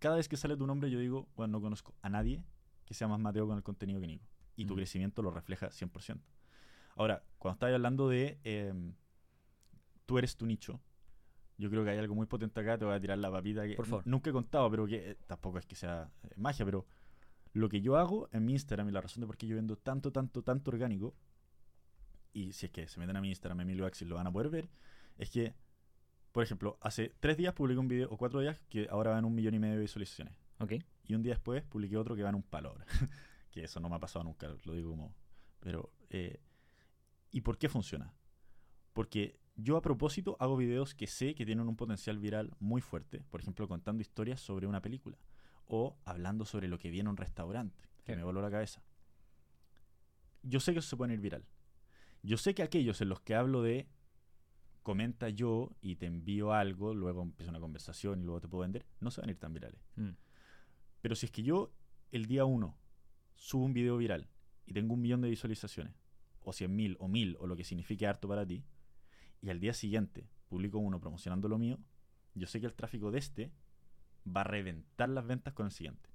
[0.00, 2.42] Cada vez que sale tu nombre, yo digo, bueno, no conozco a nadie
[2.84, 4.26] que sea más Mateo con el contenido que Nico.
[4.56, 4.76] Y tu Mm.
[4.76, 6.24] crecimiento lo refleja 100%.
[6.96, 8.94] Ahora, cuando estabas hablando de em,
[10.06, 10.80] tú eres tu nicho,
[11.56, 12.76] yo creo que hay algo muy potente acá.
[12.78, 14.06] Te voy a tirar la papita que Por favor.
[14.06, 16.86] nu- nunca he contado, pero que eh, tampoco es que sea eh, magia, pero
[17.52, 19.76] lo que yo hago en mi Instagram y la razón de por qué yo vendo
[19.76, 21.14] tanto, tanto, tanto orgánico,
[22.32, 24.48] y si es que se meten a mi Instagram, Emilio Axis, lo van a poder
[24.50, 24.68] ver,
[25.18, 25.54] es que,
[26.32, 29.34] por ejemplo, hace tres días publiqué un video, o cuatro días, que ahora van un
[29.34, 30.34] millón y medio de visualizaciones.
[30.58, 30.74] Ok.
[31.06, 32.86] Y un día después publiqué otro que va en un palo ahora.
[33.50, 35.14] que eso no me ha pasado nunca, lo digo como.
[35.60, 35.92] Pero.
[36.10, 36.40] eh,
[37.32, 38.12] ¿Y por qué funciona?
[38.92, 43.22] Porque yo a propósito hago videos que sé que tienen un potencial viral muy fuerte.
[43.30, 45.16] Por ejemplo, contando historias sobre una película.
[45.66, 47.88] O hablando sobre lo que viene a un restaurante.
[48.04, 48.82] Que me voló la cabeza.
[50.42, 51.44] Yo sé que eso se puede ir viral.
[52.22, 53.88] Yo sé que aquellos en los que hablo de
[54.82, 58.86] comenta yo y te envío algo, luego empieza una conversación y luego te puedo vender,
[59.00, 59.80] no se van a ir tan virales.
[59.96, 60.10] Mm.
[61.02, 61.72] Pero si es que yo
[62.12, 62.76] el día 1
[63.36, 64.28] subo un video viral
[64.66, 65.94] y tengo un millón de visualizaciones,
[66.42, 68.64] o cien mil, o mil, o lo que signifique harto para ti,
[69.42, 71.78] y al día siguiente publico uno promocionando lo mío,
[72.34, 73.52] yo sé que el tráfico de este
[74.26, 76.08] va a reventar las ventas con el siguiente.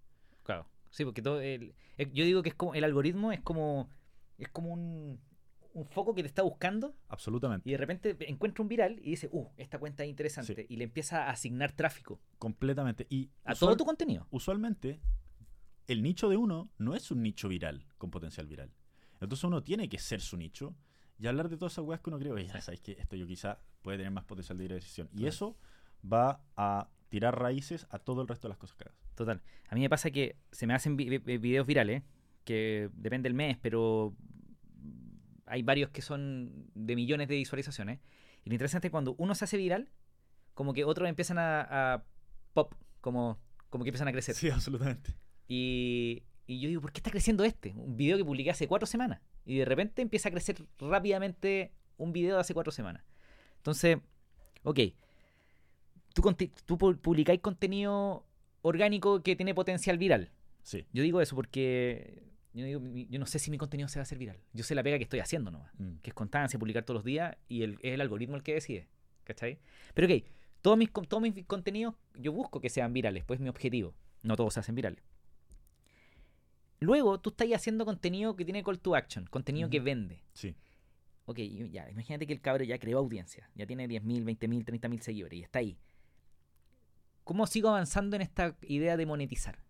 [0.44, 0.68] Claro.
[0.90, 3.90] Sí, porque todo el- eh, yo digo que es como el algoritmo es como
[4.38, 5.20] es como un,
[5.76, 7.70] un foco que te está buscando Absolutamente.
[7.70, 10.66] y de repente encuentra un viral y dice, "Uh, esta cuenta es interesante" Sí.
[10.70, 13.06] y le empieza a asignar tráfico Completamente.
[13.10, 14.26] Y a usual- todo tu contenido.
[14.32, 15.00] usualmente
[15.88, 18.72] el nicho de uno no es un nicho viral con potencial viral.
[19.22, 20.76] Entonces uno tiene que ser su nicho
[21.20, 23.28] y hablar de todas esas weas que uno cree, oye, ya sabéis que esto yo
[23.28, 25.10] quizá puede tener más potencial de dirección.
[25.14, 25.58] Y eso
[26.04, 28.98] va a tirar raíces a todo el resto de las cosas que hagas.
[29.16, 29.42] Total.
[29.70, 32.04] A mí me pasa que se me hacen vi- vi- videos virales,
[32.44, 34.14] que depende del mes, pero
[35.46, 38.00] hay varios que son de millones de visualizaciones.
[38.44, 39.90] Y lo interesante es cuando uno se hace viral,
[40.54, 42.04] como que otros empiezan a, a
[42.54, 43.40] pop, como,
[43.70, 44.36] como que empiezan a crecer.
[44.36, 45.16] Sí, absolutamente.
[45.48, 47.74] Y, y yo digo, ¿por qué está creciendo este?
[47.76, 49.22] Un video que publiqué hace cuatro semanas.
[49.46, 53.04] Y de repente empieza a crecer rápidamente un video de hace cuatro semanas.
[53.58, 53.98] Entonces,
[54.64, 54.80] ok.
[56.14, 56.22] Tú,
[56.66, 58.26] tú pu- publicáis contenido
[58.62, 60.32] orgánico que tiene potencial viral.
[60.64, 60.86] Sí.
[60.94, 62.24] Yo digo eso porque
[62.56, 64.40] yo, digo, yo no sé si mi contenido se va a hacer viral.
[64.54, 65.72] Yo sé la pega que estoy haciendo nomás.
[65.78, 65.98] Mm.
[66.02, 68.88] Que es constancia, publicar todos los días y el, es el algoritmo el que decide.
[69.26, 69.60] ¿Cachai?
[69.94, 70.24] Pero ok,
[70.62, 73.94] todos mis, todos mis contenidos yo busco que sean virales, pues es mi objetivo.
[74.24, 75.04] No todos se hacen virales.
[76.80, 80.22] Luego tú estás haciendo contenido que tiene call to action, contenido que vende.
[80.34, 80.56] Sí.
[81.26, 81.40] Ok,
[81.72, 85.44] ya, imagínate que el cabro ya creó audiencia, ya tiene 10.000, 20.000, 30.000 seguidores y
[85.44, 85.78] está ahí.
[87.24, 89.65] ¿Cómo sigo avanzando en esta idea de monetizar?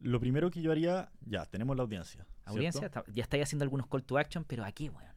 [0.00, 2.26] Lo primero que yo haría, ya, tenemos la audiencia.
[2.44, 5.12] Audiencia, está- ya estáis haciendo algunos call to action, pero aquí, weón.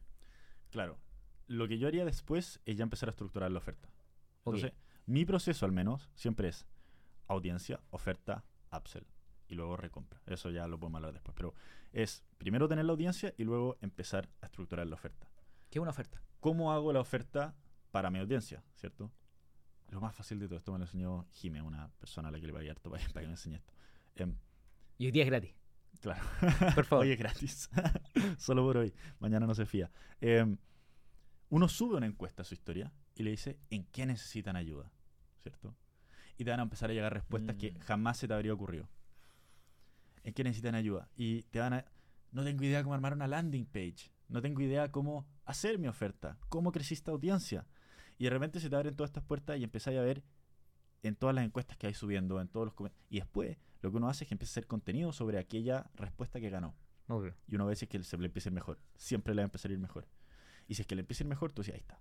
[0.70, 0.98] Claro.
[1.46, 3.88] Lo que yo haría después es ya empezar a estructurar la oferta.
[4.44, 4.72] Entonces,
[5.06, 6.66] mi proceso al menos siempre es
[7.26, 9.06] audiencia, oferta, upsell
[9.48, 10.20] y luego recompra.
[10.26, 11.34] Eso ya lo podemos hablar después.
[11.36, 11.54] Pero
[11.92, 15.26] es primero tener la audiencia y luego empezar a estructurar la oferta.
[15.70, 16.22] ¿Qué es una oferta?
[16.40, 17.54] ¿Cómo hago la oferta
[17.90, 18.62] para mi audiencia?
[18.74, 19.10] ¿Cierto?
[19.88, 22.46] Lo más fácil de todo esto me lo enseñó Jime, una persona a la que
[22.46, 23.72] le pagué harto para, para que me enseñe esto.
[24.16, 24.34] Em,
[24.98, 25.54] Y hoy día es gratis.
[26.00, 26.22] claro.
[26.74, 27.04] Por favor.
[27.06, 27.70] Hoy es gratis.
[28.38, 28.92] Solo por hoy.
[29.20, 29.90] Mañana no se fía.
[30.20, 30.56] Em,
[31.50, 34.90] uno sube una encuesta a su historia y le dice en qué necesitan ayuda.
[35.42, 35.74] ¿Cierto?
[36.36, 37.78] Y te van a empezar a llegar respuestas que Mm.
[37.78, 38.88] jamás se te habría ocurrido.
[40.24, 41.08] ¿En qué necesitan ayuda?
[41.16, 41.84] Y te van a...
[42.32, 44.12] No tengo idea cómo armar una landing page.
[44.28, 46.36] No tengo idea cómo hacer mi oferta.
[46.48, 47.66] ¿Cómo creciste audiencia?
[48.18, 50.22] Y de repente se te abren todas estas puertas y empezáis a ver
[51.02, 53.06] en todas las encuestas que hay subiendo, en todos los comentarios.
[53.10, 56.40] Y después lo que uno hace es que empieza a hacer contenido sobre aquella respuesta
[56.40, 56.74] que ganó.
[57.08, 57.34] Obvio.
[57.46, 58.78] Y uno ve si es que se le empieza a ir mejor.
[58.96, 60.06] Siempre le va a empezar a ir mejor.
[60.66, 62.00] Y si es que le empieza a ir mejor, tú dices, ahí está.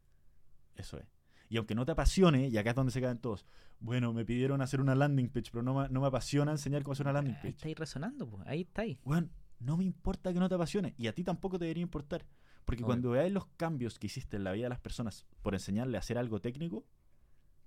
[0.75, 1.05] Eso es.
[1.49, 3.45] Y aunque no te apasione, y acá es donde se caen todos,
[3.79, 6.91] bueno, me pidieron hacer una landing page, pero no me, no me apasiona enseñar cómo
[6.93, 7.49] hacer una landing Ahí page.
[7.55, 8.45] estáis resonando, pues.
[8.47, 8.97] Ahí estáis.
[9.03, 10.93] Bueno, no me importa que no te apasione.
[10.97, 12.25] Y a ti tampoco te debería importar.
[12.65, 12.87] Porque Obvio.
[12.87, 16.01] cuando veáis los cambios que hiciste en la vida de las personas por enseñarle a
[16.01, 16.85] hacer algo técnico,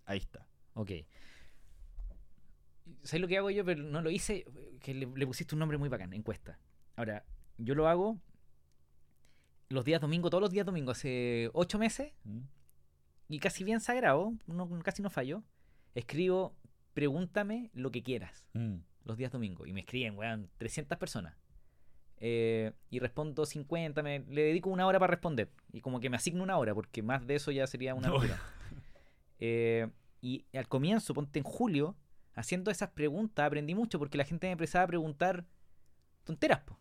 [0.04, 0.46] ahí está.
[0.74, 0.90] Ok.
[3.03, 3.64] ¿Sabes lo que hago yo?
[3.64, 4.44] Pero no lo hice.
[4.80, 6.59] Que le, le pusiste un nombre muy bacán, encuesta.
[6.96, 7.24] Ahora,
[7.59, 8.18] yo lo hago
[9.68, 12.40] los días domingo, todos los días domingo, hace ocho meses, ¿Mm?
[13.28, 15.44] y casi bien sagrado, no, casi no falló,
[15.94, 16.57] escribo,
[16.92, 18.78] pregúntame lo que quieras, Mm.
[19.05, 19.66] los días domingo.
[19.66, 21.36] Y me escriben, weón, 300 personas.
[22.22, 25.51] Eh, y respondo 50, me, le dedico una hora para responder.
[25.72, 28.14] Y como que me asigno una hora, porque más de eso ya sería una No.
[28.14, 28.42] locura.
[29.38, 29.88] Eh,
[30.20, 31.96] y al comienzo, ponte en julio,
[32.41, 35.47] haciendo esas preguntas, aprendí mucho porque la gente me empezaba a preguntar
[36.24, 36.78] tonteras, po.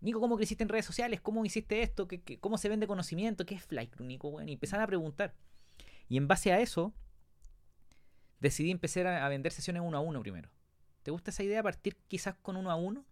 [0.00, 1.20] Nico, ¿cómo creciste en redes sociales?
[1.20, 2.06] ¿Cómo hiciste esto?
[2.06, 3.46] ¿Qué, qué- cómo se vende conocimiento?
[3.46, 4.28] ¿Qué es Flycrew, Nico?
[4.28, 4.48] weón?
[4.48, 5.34] Y empezaron a preguntar.
[6.08, 6.92] Y en base a eso,
[8.40, 10.50] decidí empezar a, a vender sesiones uno a uno primero.
[11.02, 11.62] ¿Te gusta esa idea?
[11.62, 13.04] Partir quizás con uno a uno.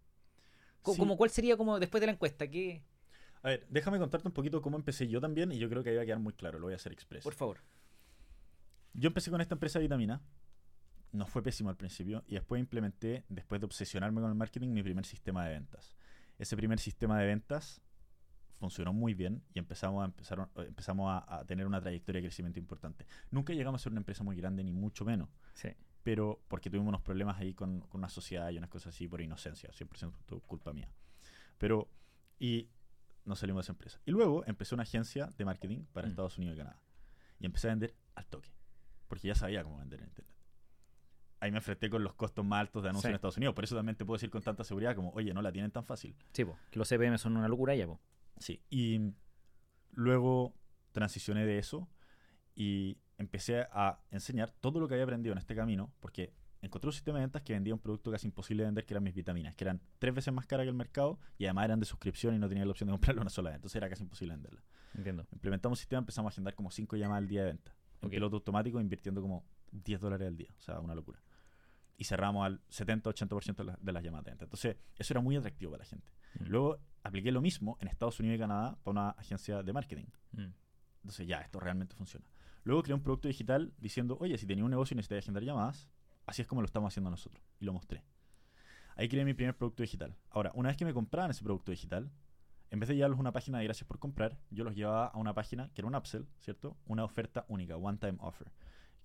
[0.81, 0.99] Co- Sí.
[0.99, 2.47] Como, ¿Cuál sería como después de la encuesta?
[2.47, 2.83] ¿Qué?
[3.41, 5.95] A ver, déjame contarte un poquito cómo empecé yo también y yo creo que ahí
[5.95, 7.23] va a quedar muy claro, lo voy a hacer expreso.
[7.23, 7.59] Por favor.
[8.93, 10.21] Yo empecé con esta empresa de vitamina.
[11.15, 12.23] No fue pésimo al principio.
[12.27, 15.95] Y después implementé, después de obsesionarme con el marketing, mi primer sistema de ventas.
[16.37, 17.81] Ese primer sistema de ventas
[18.59, 22.59] funcionó muy bien y empezamos a, empezar, empezamos a, a tener una trayectoria de crecimiento
[22.59, 23.05] importante.
[23.31, 25.29] Nunca llegamos a ser una empresa muy grande, ni mucho menos.
[25.53, 25.69] Sí.
[26.03, 29.21] Pero porque tuvimos unos problemas ahí con, con una sociedad y unas cosas así por
[29.21, 29.71] inocencia.
[29.71, 30.89] 100% culpa mía.
[31.57, 31.89] Pero,
[32.39, 32.69] y
[33.25, 33.99] nos salimos de esa empresa.
[34.05, 36.11] Y luego empecé una agencia de marketing para Mm.
[36.11, 36.79] Estados Unidos y Canadá.
[37.39, 38.49] Y empecé a vender al toque.
[39.07, 40.34] Porque ya sabía cómo vender en Internet.
[41.39, 43.11] Ahí me enfrenté con los costos más altos de anuncios Sí.
[43.11, 43.53] en Estados Unidos.
[43.55, 45.83] Por eso también te puedo decir con tanta seguridad como, oye, no la tienen tan
[45.83, 46.15] fácil.
[46.33, 47.99] Sí, po, que los CPM son una locura ya, po.
[48.39, 48.61] Sí.
[48.69, 49.11] Y
[49.91, 50.53] luego
[50.91, 51.89] transicioné de eso
[52.55, 56.93] y empecé a enseñar todo lo que había aprendido en este camino, porque encontré un
[56.93, 59.55] sistema de ventas que vendía un producto casi imposible de vender, que eran mis vitaminas,
[59.55, 62.39] que eran tres veces más caras que el mercado y además eran de suscripción y
[62.39, 63.57] no tenía la opción de comprarlo una sola vez.
[63.57, 64.63] Entonces era casi imposible venderla.
[64.95, 65.27] Entiendo.
[65.31, 67.75] Implementamos un sistema, empezamos a agendar como 5 llamadas al día de venta.
[68.01, 68.11] En Ok.
[68.11, 69.45] piloto automático, invirtiendo como
[69.83, 70.49] 10 dólares al día.
[70.57, 71.21] O sea, una locura.
[71.97, 74.45] Y cerramos al 70-80% de, la- de las llamadas de venta.
[74.45, 76.11] Entonces, eso era muy atractivo para la gente.
[76.39, 76.43] Mm.
[76.47, 80.05] Luego, apliqué lo mismo en Estados Unidos y Canadá para una agencia de marketing.
[80.33, 80.47] Mm.
[81.03, 82.25] Entonces, ya, esto realmente funciona.
[82.63, 85.87] Luego creé un producto digital diciendo, oye, si tenía un negocio y necesitas agendar llamadas,
[86.25, 87.43] así es como lo estamos haciendo nosotros.
[87.59, 88.03] Y lo mostré.
[88.97, 90.15] Ahí creé mi primer producto digital.
[90.31, 92.09] Ahora, una vez que me compraban ese producto digital,
[92.71, 95.17] en vez de llevarlos a una página de gracias por comprar, yo los llevaba a
[95.17, 96.77] una página que era un upsell, ¿cierto?
[96.85, 98.51] Una oferta única, one time offer.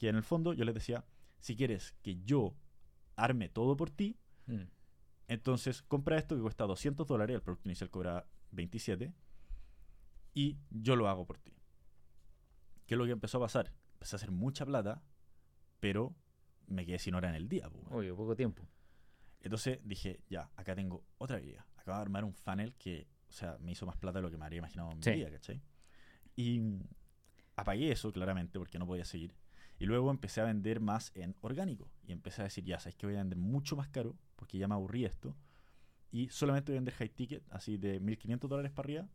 [0.00, 1.04] Que en el fondo yo les decía,
[1.40, 2.56] si quieres que yo
[3.16, 4.62] arme todo por ti, Mm.
[5.28, 9.12] entonces compra esto que cuesta 200 dólares, el producto inicial cobra 27,
[10.34, 11.52] y yo lo hago por ti.
[12.86, 13.72] ¿Qué es lo que empezó a pasar?
[13.92, 15.02] Empecé a hacer mucha plata,
[15.80, 16.16] pero
[16.66, 17.68] me quedé sin hora en el día.
[17.68, 17.86] weón.
[17.92, 18.66] Obvio, poco tiempo.
[19.42, 21.64] Entonces dije, ya, acá tengo otra habilidad.
[21.76, 24.38] Acabo de armar un funnel que, o sea, me hizo más plata de lo que
[24.38, 25.62] me habría imaginado en mi vida, ¿cachai?
[26.36, 26.80] Y mm,
[27.56, 29.34] apagué eso, claramente, porque no podía seguir.
[29.80, 31.90] Y luego empecé a vender más en orgánico.
[32.06, 34.68] Y empecé a decir, ya, sabes que voy a vender mucho más caro, porque ya
[34.68, 35.34] me aburrí esto.
[36.12, 39.08] Y solamente voy a vender high ticket, así de 1500 dólares para arriba.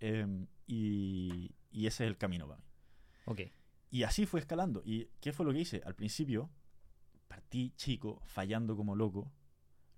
[0.00, 2.66] em, y, y ese es el camino para mí.
[3.26, 3.40] Ok.
[3.90, 4.82] Y así fue escalando.
[4.84, 5.80] ¿Y qué fue lo que hice?
[5.84, 6.50] Al principio
[7.28, 9.30] partí chico, fallando como loco.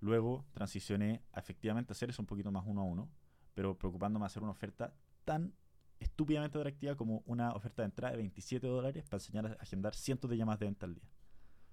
[0.01, 3.09] Luego transicioné a efectivamente hacer eso un poquito más uno a uno,
[3.55, 4.93] pero preocupándome de hacer una oferta
[5.23, 5.55] tan
[5.99, 10.29] estúpidamente atractiva como una oferta de entrada de 27 dólares para enseñar a agendar cientos
[10.29, 11.09] de llamadas de venta al día.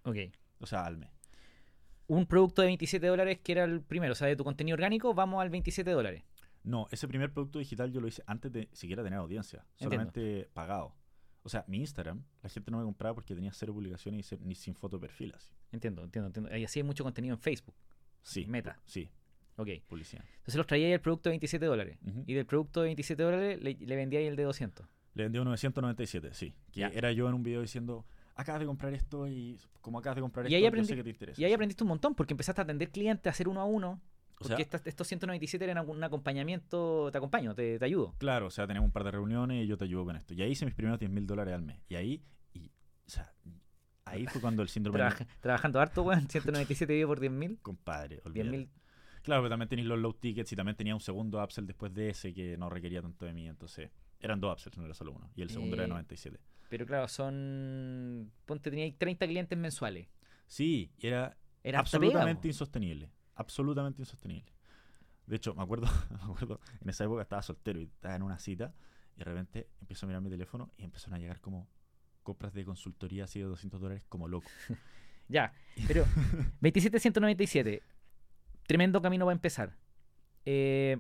[0.05, 0.17] Ok.
[0.61, 1.11] O sea, al mes.
[2.07, 5.15] Un producto de 27 dólares que era el primero, o sea, de tu contenido orgánico,
[5.15, 6.25] vamos al 27 dólares.
[6.65, 9.97] No, ese primer producto digital yo lo hice antes de siquiera tener audiencia, Entiendo.
[9.97, 10.95] solamente pagado.
[11.43, 14.55] O sea, mi Instagram, la gente no me compraba porque tenía cero publicaciones y ni
[14.55, 15.53] sin foto de perfil así.
[15.73, 16.57] Entiendo, entiendo, entiendo.
[16.57, 17.75] Y así hay mucho contenido en Facebook.
[18.23, 18.47] Sí.
[18.47, 18.79] Meta.
[18.85, 19.11] Sí,
[19.63, 19.69] Ok.
[19.89, 20.25] publicidad.
[20.39, 21.99] Entonces los traía ahí el producto de 27 dólares.
[22.27, 24.87] Y del producto de 27 dólares le, le vendía ahí el de 200.
[25.15, 26.55] Le vendió 997, sí.
[26.73, 26.89] Que Ya.
[26.89, 28.05] era yo en un video diciendo,
[28.35, 30.97] acabas de comprar esto y como acabas de comprar Y esto, ahí yo aprendí- sé
[30.97, 31.41] que te interesa.
[31.41, 34.01] Y ahí aprendiste un montón porque empezaste a atender clientes, a hacer uno a uno.
[34.39, 38.15] O sea, estas- estos 197 eran un acompañamiento, te acompaño, te, te ayudo.
[38.19, 40.35] claro, o sea, tenemos un par de reuniones y yo te ayudo con esto.
[40.35, 41.79] Y ahí hice mis primeros 10 mil dólares al mes.
[41.89, 42.23] Y ahí,
[42.55, 42.71] y, o
[43.11, 43.33] sea,
[44.05, 46.29] ahí fue cuando el síndrome Trabaja- trabajando harto, weón.
[46.29, 47.59] 197 dividido por 10 mil.
[47.63, 48.51] compadre, 10 olvídate.
[48.51, 48.69] mil.
[49.23, 52.11] Claro, pero también tenéis los low tickets y también tenía un segundo upsell después de
[52.11, 53.49] ese que no requería tanto de mí.
[53.49, 55.31] Entonces, eran dos upsells, no era solo uno.
[55.37, 56.39] Y el segundo era de Eh, 97.
[56.69, 58.33] Pero claro, son.
[58.47, 60.09] Ponte, tenía ahí 30 clientes mensuales.
[60.47, 63.11] Sí, y era Era absolutamente pega, insostenible.
[63.35, 64.53] Absolutamente insostenible.
[65.27, 68.39] De hecho, me acuerdo, me acuerdo, en esa época estaba soltero y estaba en una
[68.39, 68.75] cita
[69.15, 71.69] y de repente empiezo a mirar mi teléfono y empezaron a llegar como
[72.23, 74.49] compras de consultoría así de 200 dólares como loco.
[75.29, 75.55] Ya,
[75.87, 76.05] pero
[76.61, 77.83] 27,197.
[78.73, 79.77] Tremendo camino va a empezar.
[80.47, 80.97] Eh,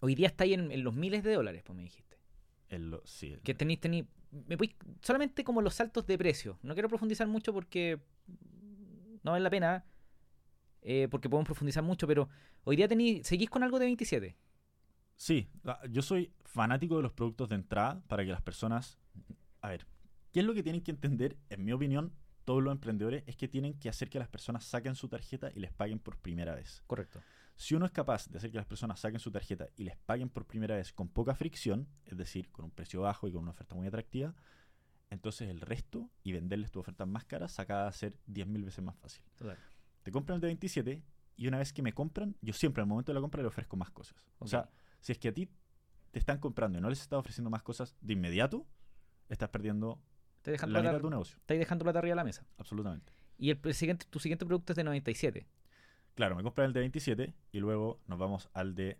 [0.00, 2.18] hoy día está ahí en, en los miles de dólares, pues me dijiste.
[2.68, 4.04] El lo- sí, Que tenéis, tenéis.
[4.32, 6.58] Me voy, solamente como los saltos de precio.
[6.62, 8.00] No quiero profundizar mucho porque
[9.22, 9.84] no vale la pena.
[10.80, 12.28] eh, porque podemos profundizar mucho, pero
[12.64, 14.36] hoy día tenéis, seguís con algo de 27.
[15.14, 18.98] Sí, la- yo soy fanático de los productos de entrada para que las personas...
[19.60, 19.86] A ver,
[20.32, 21.36] ¿qué es lo que tienen que entender?
[21.48, 22.12] En mi opinión,
[22.44, 25.60] todos los emprendedores es que tienen que hacer que las personas saquen su tarjeta y
[25.60, 26.82] les paguen por primera vez.
[26.86, 27.20] Correcto.
[27.56, 30.28] Si uno es capaz de hacer que las personas saquen su tarjeta y les paguen
[30.28, 33.50] por primera vez con poca fricción, es decir, con un precio bajo y con una
[33.50, 34.34] oferta muy atractiva,
[35.10, 38.96] entonces el resto y venderles tu oferta más cara saca a ser 10.000 veces más
[38.96, 39.22] fácil.
[39.36, 39.58] Total.
[40.02, 41.02] Te compran el de 27
[41.36, 43.76] y una vez que me compran, yo siempre al momento de la compra le ofrezco
[43.76, 44.16] más cosas.
[44.38, 44.70] O sea,
[45.00, 45.48] si es que a ti
[46.10, 48.66] te están comprando y no les estás ofreciendo más cosas de inmediato,
[49.28, 50.00] estás perdiendo
[50.42, 51.36] Estás dejando, la plata, de tu negocio.
[51.38, 52.44] estás dejando plata arriba de la mesa.
[52.58, 53.12] Absolutamente.
[53.38, 55.46] Y el, el siguiente, tu siguiente producto es de 97.
[56.14, 58.98] Claro, me compran el de 27 y luego nos vamos al de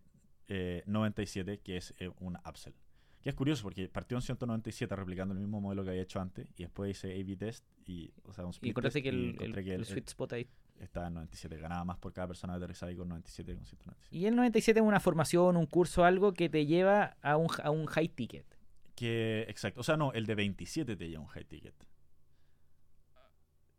[0.48, 2.74] eh, 97, que es eh, un upsell.
[3.22, 6.48] Que es curioso porque partió en 197 replicando el mismo modelo que había hecho antes
[6.56, 9.20] y después hice A-B test y, o sea, un Y split encontraste test que y
[9.28, 10.48] el, encontré el- que el sweet spot ahí.
[10.80, 11.56] estaba en 97.
[11.58, 14.16] Ganaba más por cada persona que aterrizaba ahí con 97 con 197.
[14.16, 17.70] Y el 97 es una formación, un curso, algo que te lleva a un, a
[17.70, 18.46] un high ticket.
[18.94, 19.80] Que, exacto.
[19.80, 21.74] O sea, no, el de 27 te lleva un high ticket.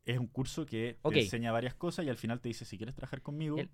[0.05, 1.13] Es un curso que Ok.
[1.13, 3.69] te enseña varias cosas y al final te dice, si quieres trabajar conmigo, El-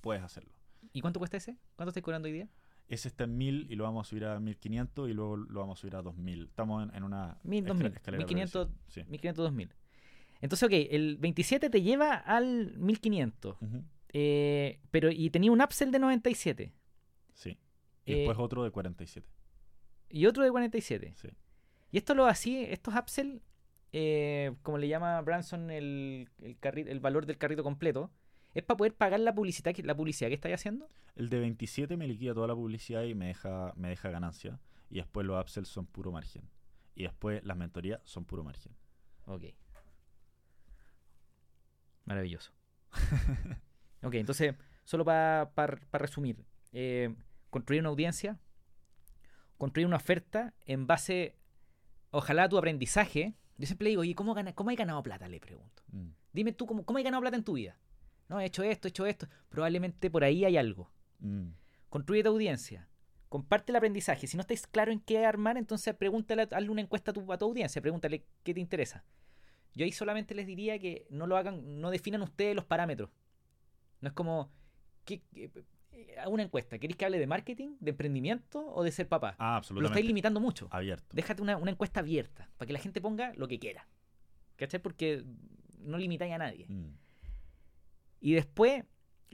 [0.00, 0.52] puedes hacerlo.
[0.92, 1.56] ¿Y cuánto cuesta ese?
[1.76, 2.48] ¿Cuánto estás cobrando hoy día?
[2.88, 5.78] Ese está en 1000 y lo vamos a subir a 1500 y luego lo vamos
[5.78, 6.44] a subir a 2000.
[6.48, 9.06] Estamos en, en una 1000, escala- 2000, escalera de 1500, progresión.
[9.06, 9.10] Sí.
[9.10, 9.74] 1500, 2000.
[10.42, 13.56] Entonces, ok, el 27 te lleva al 1500.
[13.62, 13.82] Ujú,
[14.12, 16.74] eh, pero, y tenía un upsell de 97.
[17.32, 17.56] sí.
[18.06, 19.26] Y Eh, después otro de 47.
[20.08, 21.14] Y otro de 47.
[21.16, 21.28] Sí.
[21.90, 23.40] Y esto lo así, estos upsell,
[23.92, 28.10] eh, como le llama Branson el, el, valor del carrito completo,
[28.54, 30.88] es para poder pagar la publicidad, que- la publicidad que estáis haciendo.
[31.16, 34.60] El de 27 me liquida toda la publicidad y me deja, me deja ganancia.
[34.90, 36.48] Y después los upsells son puro margen.
[36.94, 38.72] Y después las mentorías son puro margen.
[39.26, 39.44] Ok.
[42.04, 42.52] Maravilloso.
[44.02, 45.48] ok, entonces, solo para
[45.92, 47.14] resumir, eh,
[47.50, 48.38] construir una audiencia,
[49.58, 51.36] construir una oferta en base,
[52.10, 53.34] ojalá a tu aprendizaje.
[53.56, 55.28] Yo siempre le digo, ¿y cómo, gana, cómo hay ganado plata?
[55.28, 55.82] Le pregunto.
[55.92, 56.08] Mm.
[56.32, 57.78] Dime tú, ¿cómo, ¿cómo ganado plata en tu vida?
[58.28, 59.28] No, he hecho esto, he hecho esto.
[59.48, 60.90] Probablemente por ahí hay algo.
[61.20, 61.48] Mm.
[61.88, 62.88] Construye tu audiencia.
[63.28, 64.26] Comparte el aprendizaje.
[64.26, 67.38] Si no estáis claro en qué armar, entonces pregúntale, hazle una encuesta a tu, a
[67.38, 67.80] tu audiencia.
[67.82, 69.04] Pregúntale qué te interesa.
[69.74, 73.10] Yo ahí solamente les diría que no lo hagan, no definan ustedes los parámetros.
[74.00, 74.50] No es como,
[75.04, 75.50] ¿qué, qué-
[76.20, 76.78] hago una encuesta.
[76.78, 79.36] ¿Queréis que hable de marketing, de emprendimiento o de ser papá?
[79.38, 79.92] Ah, lo absolutamente.
[79.92, 80.68] estáis limitando mucho.
[80.70, 81.06] Abierto.
[81.12, 83.86] Déjate una, una encuesta abierta para que la gente ponga lo que quiera.
[84.56, 84.80] ¿Cachai?
[84.80, 85.24] Porque
[85.80, 86.66] no limitáis a nadie.
[86.68, 86.94] Mm.
[88.20, 88.84] Y después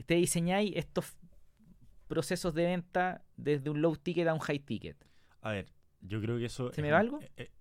[0.05, 1.15] te diseñáis estos
[2.07, 4.97] procesos de venta desde un low ticket a un high ticket.
[5.41, 6.71] A ver, yo creo que eso.
[6.73, 7.19] ¿Se me va algo?
[7.21, 7.51] eh, eh,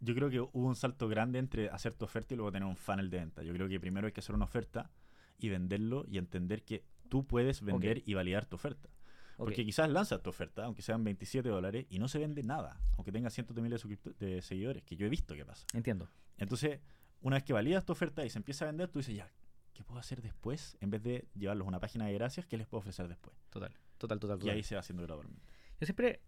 [0.00, 2.76] yo creo que hubo un salto grande entre hacer tu oferta y luego tener un
[2.76, 3.42] funnel de venta.
[3.42, 4.90] Yo creo que primero hay que hacer una oferta
[5.38, 8.88] y venderlo y entender que tú puedes vender y validar tu oferta.
[9.36, 13.12] Porque quizás lanzas tu oferta, aunque sean 27 dólares, y no se vende nada, aunque
[13.12, 13.84] tenga cientos de miles
[14.18, 15.66] de, seguidores, que yo he visto que pasa.
[15.74, 16.08] Entiendo.
[16.38, 16.80] Entonces,
[17.20, 19.30] una vez que validas tu oferta y se empieza a vender, tú dices, ya,
[19.74, 20.78] ¿qué puedo hacer después?
[20.80, 23.36] En vez de llevarlos a una página de gracias, ¿qué les puedo ofrecer después?
[23.50, 24.38] Total, total, total.
[24.42, 25.46] Y ahí se va haciendo gradualmente.
[25.80, 26.22] Yo siempre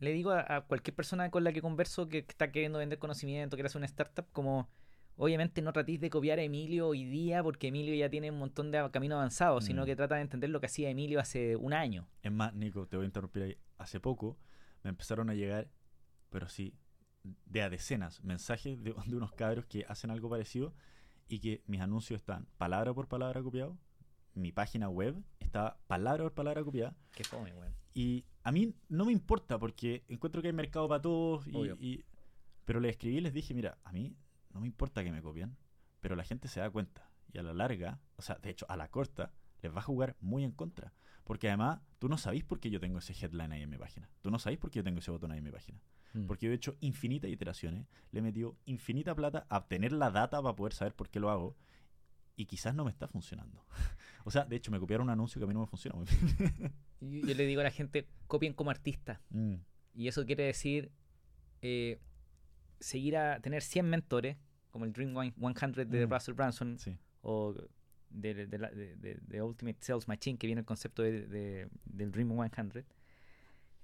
[0.00, 3.56] le digo a, a cualquier persona con la que converso que está queriendo vender conocimiento,
[3.56, 4.68] quiere hacer una startup, como
[5.16, 8.70] obviamente no tratéis de copiar a Emilio hoy día porque Emilio ya tiene un montón
[8.70, 9.86] de camino avanzado, sino Mm.
[9.86, 12.08] que trata de entender lo que hacía Emilio hace un año.
[12.22, 13.56] Es más, Nico, te voy a interrumpir ahí.
[13.78, 14.36] Hace poco
[14.82, 15.68] me empezaron a llegar,
[16.30, 16.74] pero sí,
[17.46, 20.74] de a decenas, mensajes de, de unos cabros que hacen algo parecido
[21.28, 23.76] y que mis anuncios están palabra por palabra copiados.
[24.34, 26.94] Mi página web está palabra por palabra copiada.
[27.12, 27.72] Qué fome, weón.
[27.94, 31.46] Y a mí no me importa porque encuentro que hay mercado para todos.
[31.78, 32.04] Y-
[32.64, 34.16] pero les escribí y les dije, mira, a mí
[34.54, 35.56] no me importa que me copien,
[36.00, 37.10] pero la gente se da cuenta.
[37.32, 40.16] Y a la larga, o sea, de hecho, a la corta, les va a jugar
[40.20, 40.94] muy en contra.
[41.24, 44.08] Porque además, tú no sabéis por qué yo tengo ese headline ahí en mi página.
[44.20, 45.80] Tú no sabéis por qué yo tengo ese botón ahí en mi página.
[46.12, 46.26] Mm.
[46.26, 50.40] Porque yo he hecho infinitas iteraciones, le he metido infinita plata a obtener la data
[50.42, 51.56] para poder saber por qué lo hago.
[52.36, 53.64] Y quizás no me está funcionando.
[54.24, 56.06] o sea, de hecho, me copiaron un anuncio que a mí no me funciona muy
[56.50, 56.72] bien.
[57.00, 59.20] Yo, yo le digo a la gente, copien como artista.
[59.30, 59.54] Mm,
[59.94, 60.92] Y eso quiere decir
[61.62, 62.00] eh,
[62.80, 64.36] seguir a tener 100 mentores,
[64.74, 66.10] como el Dream 100 de Mm.
[66.10, 66.98] Russell Branson, sí.
[67.22, 67.54] o
[68.10, 72.28] de, de de- de- Ultimate Sales Machine, que viene el concepto de, de- del Dream
[72.50, 72.84] 100.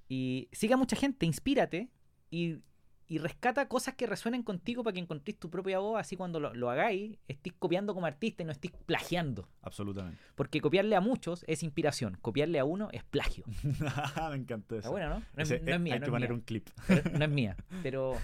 [0.08, 1.88] Y siga mucha gente, inspírate
[2.28, 2.56] y,
[3.10, 6.54] y rescata cosas que resuenen contigo para que encontréis tu propia voz, así cuando lo,
[6.54, 9.48] lo hagáis, estéis copiando como artista y no estéis plagiando.
[9.62, 10.18] Absolutamente.
[10.36, 13.44] Porque copiarle a muchos es inspiración, copiarle a uno es plagio.
[14.30, 14.78] me encantó eso.
[14.78, 15.16] Está bueno, ¿no?
[15.18, 16.34] No es, Ese, no es eh, mía, hay no que es poner mía.
[16.36, 16.68] un clip.
[16.86, 17.56] Pero no es mía.
[17.82, 18.16] Pero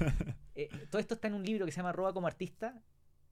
[0.55, 2.81] eh, todo esto está en un libro que se llama Roba como artista.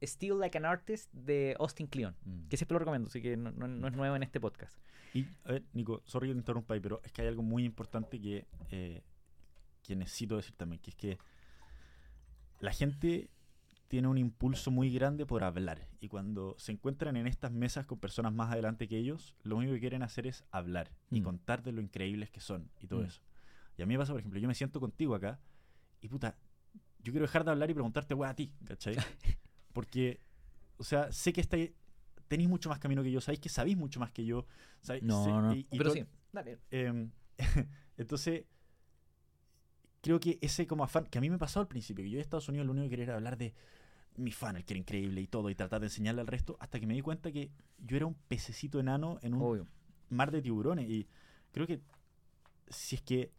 [0.02, 2.48] Still Like an Artist de Austin Kleon, Mm.
[2.48, 4.76] que siempre lo recomiendo, así que no, no- no es nuevo en este podcast.
[5.14, 7.64] Y, a ver, Nico, sorry que te interrumpa ahí, pero es que hay algo muy
[7.64, 9.02] importante que, eh,
[9.82, 11.18] que necesito decir también, que es que
[12.64, 13.30] la gente
[13.88, 15.86] tiene un impulso muy grande por hablar.
[16.00, 19.74] Y cuando se encuentran en estas mesas con personas más adelante que ellos, lo único
[19.74, 21.24] que quieren hacer es hablar y Mm.
[21.24, 23.06] contar de lo increíbles que son y todo Mm.
[23.06, 23.20] eso.
[23.76, 25.38] Y a mí me pasa, por ejemplo, yo me siento contigo acá
[26.00, 26.36] y puta,
[27.00, 28.94] yo quiero dejar de hablar y preguntarte, weá, a ti, ¿cachai?
[29.74, 30.20] Porque,
[30.78, 31.72] o sea, sé que estáis,
[32.28, 34.46] tenéis mucho más camino que yo, sabéis que sabéis mucho más que yo.
[34.80, 36.58] sabéis- No, sé- no, y- y pero sí, dale.
[36.70, 37.10] Em,
[37.98, 38.44] entonces,
[40.04, 42.20] creo que ese como afán, que a mí me pasó al principio, que yo en
[42.20, 43.54] Estados Unidos lo único que quería era hablar de
[44.16, 46.78] mi fan, el que era increíble y todo, y tratar de enseñarle al resto, hasta
[46.78, 49.66] que me di cuenta que yo era un pececito enano en un Obvio.
[50.10, 50.90] mar de tiburones.
[50.90, 51.08] Y
[51.52, 51.80] creo que
[52.68, 53.32] si es que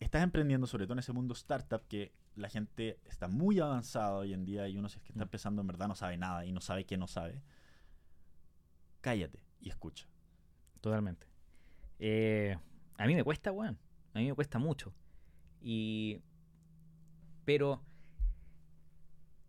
[0.00, 4.32] estás emprendiendo, sobre todo en ese mundo startup, que la gente está muy avanzada hoy
[4.34, 5.28] en día y uno si es que está Mm.
[5.28, 7.40] empezando en verdad no sabe nada y no sabe que no sabe,
[9.00, 10.06] cállate y escucha.
[10.80, 11.26] Totalmente.
[12.00, 12.56] Eh,
[12.96, 13.78] a mí me cuesta, weón.
[14.14, 14.92] A mí me cuesta mucho.
[15.60, 16.20] Y.
[17.44, 17.82] Pero.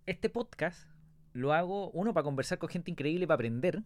[0.05, 0.89] Este podcast
[1.33, 3.83] lo hago, uno, para conversar con gente increíble, para aprender.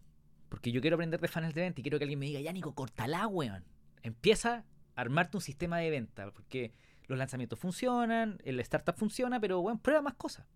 [0.48, 2.52] Porque yo quiero aprender de funnels de venta y quiero que alguien me diga, ya,
[2.52, 3.64] Nico, cortala, weón.
[4.02, 4.64] Empieza
[4.94, 6.30] a armarte un sistema de venta.
[6.30, 6.72] Porque
[7.06, 10.46] los lanzamientos funcionan, el startup funciona, pero, weón, prueba más cosas.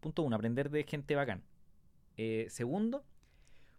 [0.00, 1.44] Punto uno, aprender de gente bacán.
[2.16, 3.04] Eh, segundo,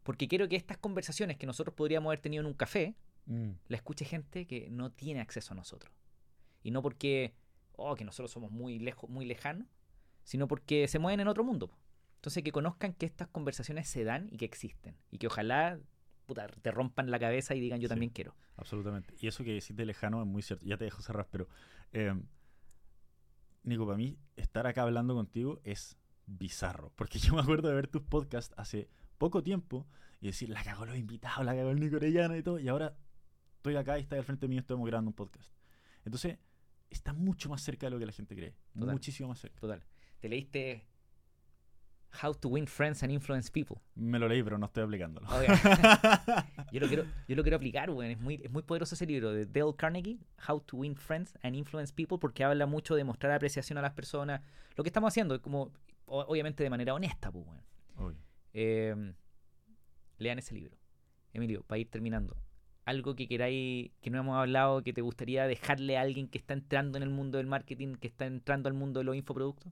[0.04, 2.96] porque quiero que estas conversaciones que nosotros podríamos haber tenido en un café,
[3.26, 5.94] la escuche gente que no tiene acceso a nosotros.
[6.64, 7.34] Y no porque,
[7.76, 9.68] oh, que nosotros somos muy lejos, muy lejanos,
[10.24, 11.78] sino porque se mueven en otro mundo.
[12.16, 14.96] Entonces que conozcan que estas conversaciones se dan y que existen.
[15.12, 15.80] Y que ojalá
[16.26, 17.90] puta, te rompan la cabeza y digan yo Sí.
[17.90, 18.34] también quiero.
[18.56, 19.14] Absolutamente.
[19.20, 20.66] Y eso que decís de lejano es muy cierto.
[20.66, 21.50] Ya te dejo cerrar, pero.
[21.92, 22.14] eh,
[23.64, 26.92] Nico, para mí, estar acá hablando contigo es bizarro.
[26.96, 29.86] Porque yo me acuerdo de ver tus podcasts hace poco tiempo
[30.22, 32.60] y decir, la cagó los invitados, la cagó el Nico Orellana y todo.
[32.60, 32.96] Y ahora
[33.58, 35.50] estoy acá y está al frente mío, estamos grabando un podcast.
[36.06, 36.38] Entonces,
[36.96, 38.56] está mucho más cerca de lo que la gente cree.
[38.74, 38.94] Total.
[38.94, 39.60] Muchísimo más cerca.
[39.60, 39.84] Total.
[40.20, 40.88] Te leíste
[42.22, 43.78] How to Win Friends and Influence People.
[43.96, 45.28] Me lo leí, pero no estoy aplicándolo.
[46.72, 48.12] Yo, lo quiero, yo lo quiero aplicar, weón.
[48.12, 51.56] Es muy, es muy poderoso ese libro de Dale Carnegie, How to Win Friends and
[51.56, 54.42] Influence People, porque habla mucho de mostrar apreciación a las personas.
[54.76, 55.72] Lo que estamos haciendo, como
[56.06, 57.46] obviamente de manera honesta, pues.
[57.98, 58.18] Obvio.
[58.54, 59.14] Eh,
[60.18, 60.78] lean ese libro.
[61.34, 62.38] Emilio, para ir terminando.
[62.86, 66.54] Algo que queráis, que no hemos hablado, que te gustaría dejarle a alguien que está
[66.54, 69.72] entrando en el mundo del marketing, que está entrando al mundo de los infoproductos.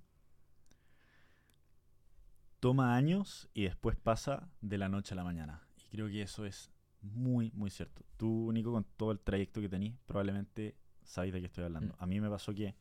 [2.62, 5.64] toma años y después pasa de la noche a la mañana.
[5.80, 8.04] Y creo que eso es muy, muy cierto.
[8.18, 11.96] Tú, Nico, con todo el trayecto que tenís, probablemente sabéis de qué estoy hablando.
[11.96, 12.04] Mm.
[12.04, 12.76] A mí me pasó que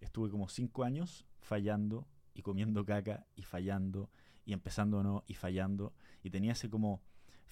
[0.00, 4.10] estuve como cinco años fallando y comiendo caca y fallando
[4.44, 5.94] y empezando no y fallando.
[6.22, 7.02] Y tenía ese como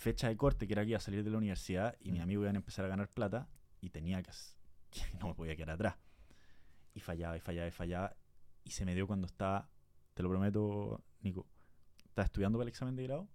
[0.00, 2.24] fecha de corte que era que iba a salir de la universidad y mis Mm.
[2.24, 3.48] amigos iban a empezar a ganar plata
[3.82, 4.30] y tenía que,
[4.90, 5.96] que no me podía quedar atrás.
[6.94, 8.16] Y fallaba y fallaba y fallaba.
[8.64, 9.68] Y se me dio cuando estaba,
[10.14, 11.46] te lo prometo, Nico,
[12.06, 13.28] estaba estudiando para el examen de grado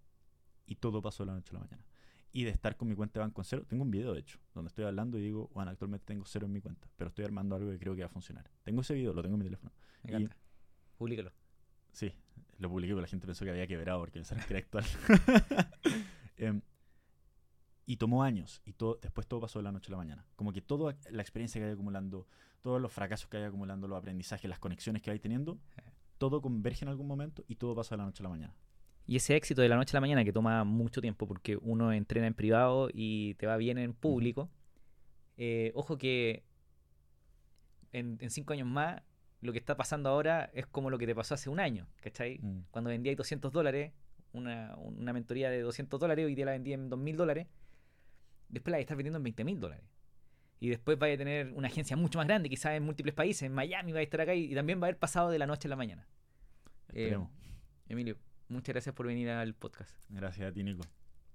[0.66, 1.86] y todo pasó de la noche a la mañana.
[2.34, 4.40] Y de estar con mi cuenta de banco en cero, tengo un video de hecho,
[4.56, 7.56] donde estoy hablando y digo, bueno, actualmente tengo cero en mi cuenta, pero estoy armando
[7.56, 8.50] algo que creo que va a funcionar.
[8.64, 9.72] Tengo ese video, lo tengo en mi teléfono.
[10.04, 10.36] Me Y- encanta.
[10.98, 11.32] Publícalo.
[11.94, 12.12] Sí,
[12.58, 14.84] lo publiqué, pero la gente pensó que había quebrado porque pensaron que era actual.
[16.38, 16.62] Em,
[17.86, 20.26] y tomó años, y todo, después todo pasó de la noche a la mañana.
[20.36, 22.28] Como que toda la experiencia que hay acumulando,
[22.62, 25.60] todos los fracasos que hay acumulando, los aprendizajes, las conexiones que hay teniendo,
[26.18, 28.56] todo converge en algún momento y todo pasa de la noche a la mañana.
[29.08, 31.94] Y ese éxito de la noche a la mañana que toma mucho tiempo porque uno
[31.94, 34.50] entrena en privado y te va bien en público.
[35.38, 36.44] eh, ojo que
[37.92, 39.02] en, en cinco años más
[39.42, 42.40] lo que está pasando ahora es como lo que te pasó hace un año, ¿cachai?
[42.40, 42.62] Mm.
[42.72, 43.94] Cuando vendíais 200 dólares,
[44.36, 47.48] una, una mentoría de 200 dólares, hoy día la vendí en 2.000 dólares,
[48.50, 49.86] después la vais a estar vendiendo en 20.000 dólares.
[50.60, 53.54] Y después vais a tener una agencia mucho más grande, quizás en múltiples países, en
[53.54, 55.68] Miami va a estar acá y, y también va a haber pasado de la noche
[55.68, 56.08] a la mañana.
[56.90, 57.30] Eh, Esperemos.
[57.88, 58.18] Emilio,
[58.48, 59.94] muchas gracias por venir al podcast.
[60.10, 60.84] Gracias a ti, Nico.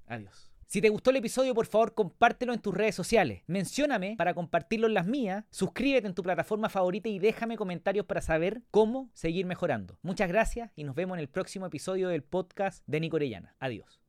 [0.07, 0.51] Adiós.
[0.71, 3.43] Si te gustó el episodio, por favor, compártelo en tus redes sociales.
[3.49, 5.45] Mencióname para compartirlo en las mías.
[5.51, 9.99] Suscríbete en tu plataforma favorita y déjame comentarios para saber cómo seguir mejorando.
[10.03, 13.57] Muchas gracias y nos vemos en el próximo episodio del podcast de Nico Orellana.
[13.59, 14.01] Adiós.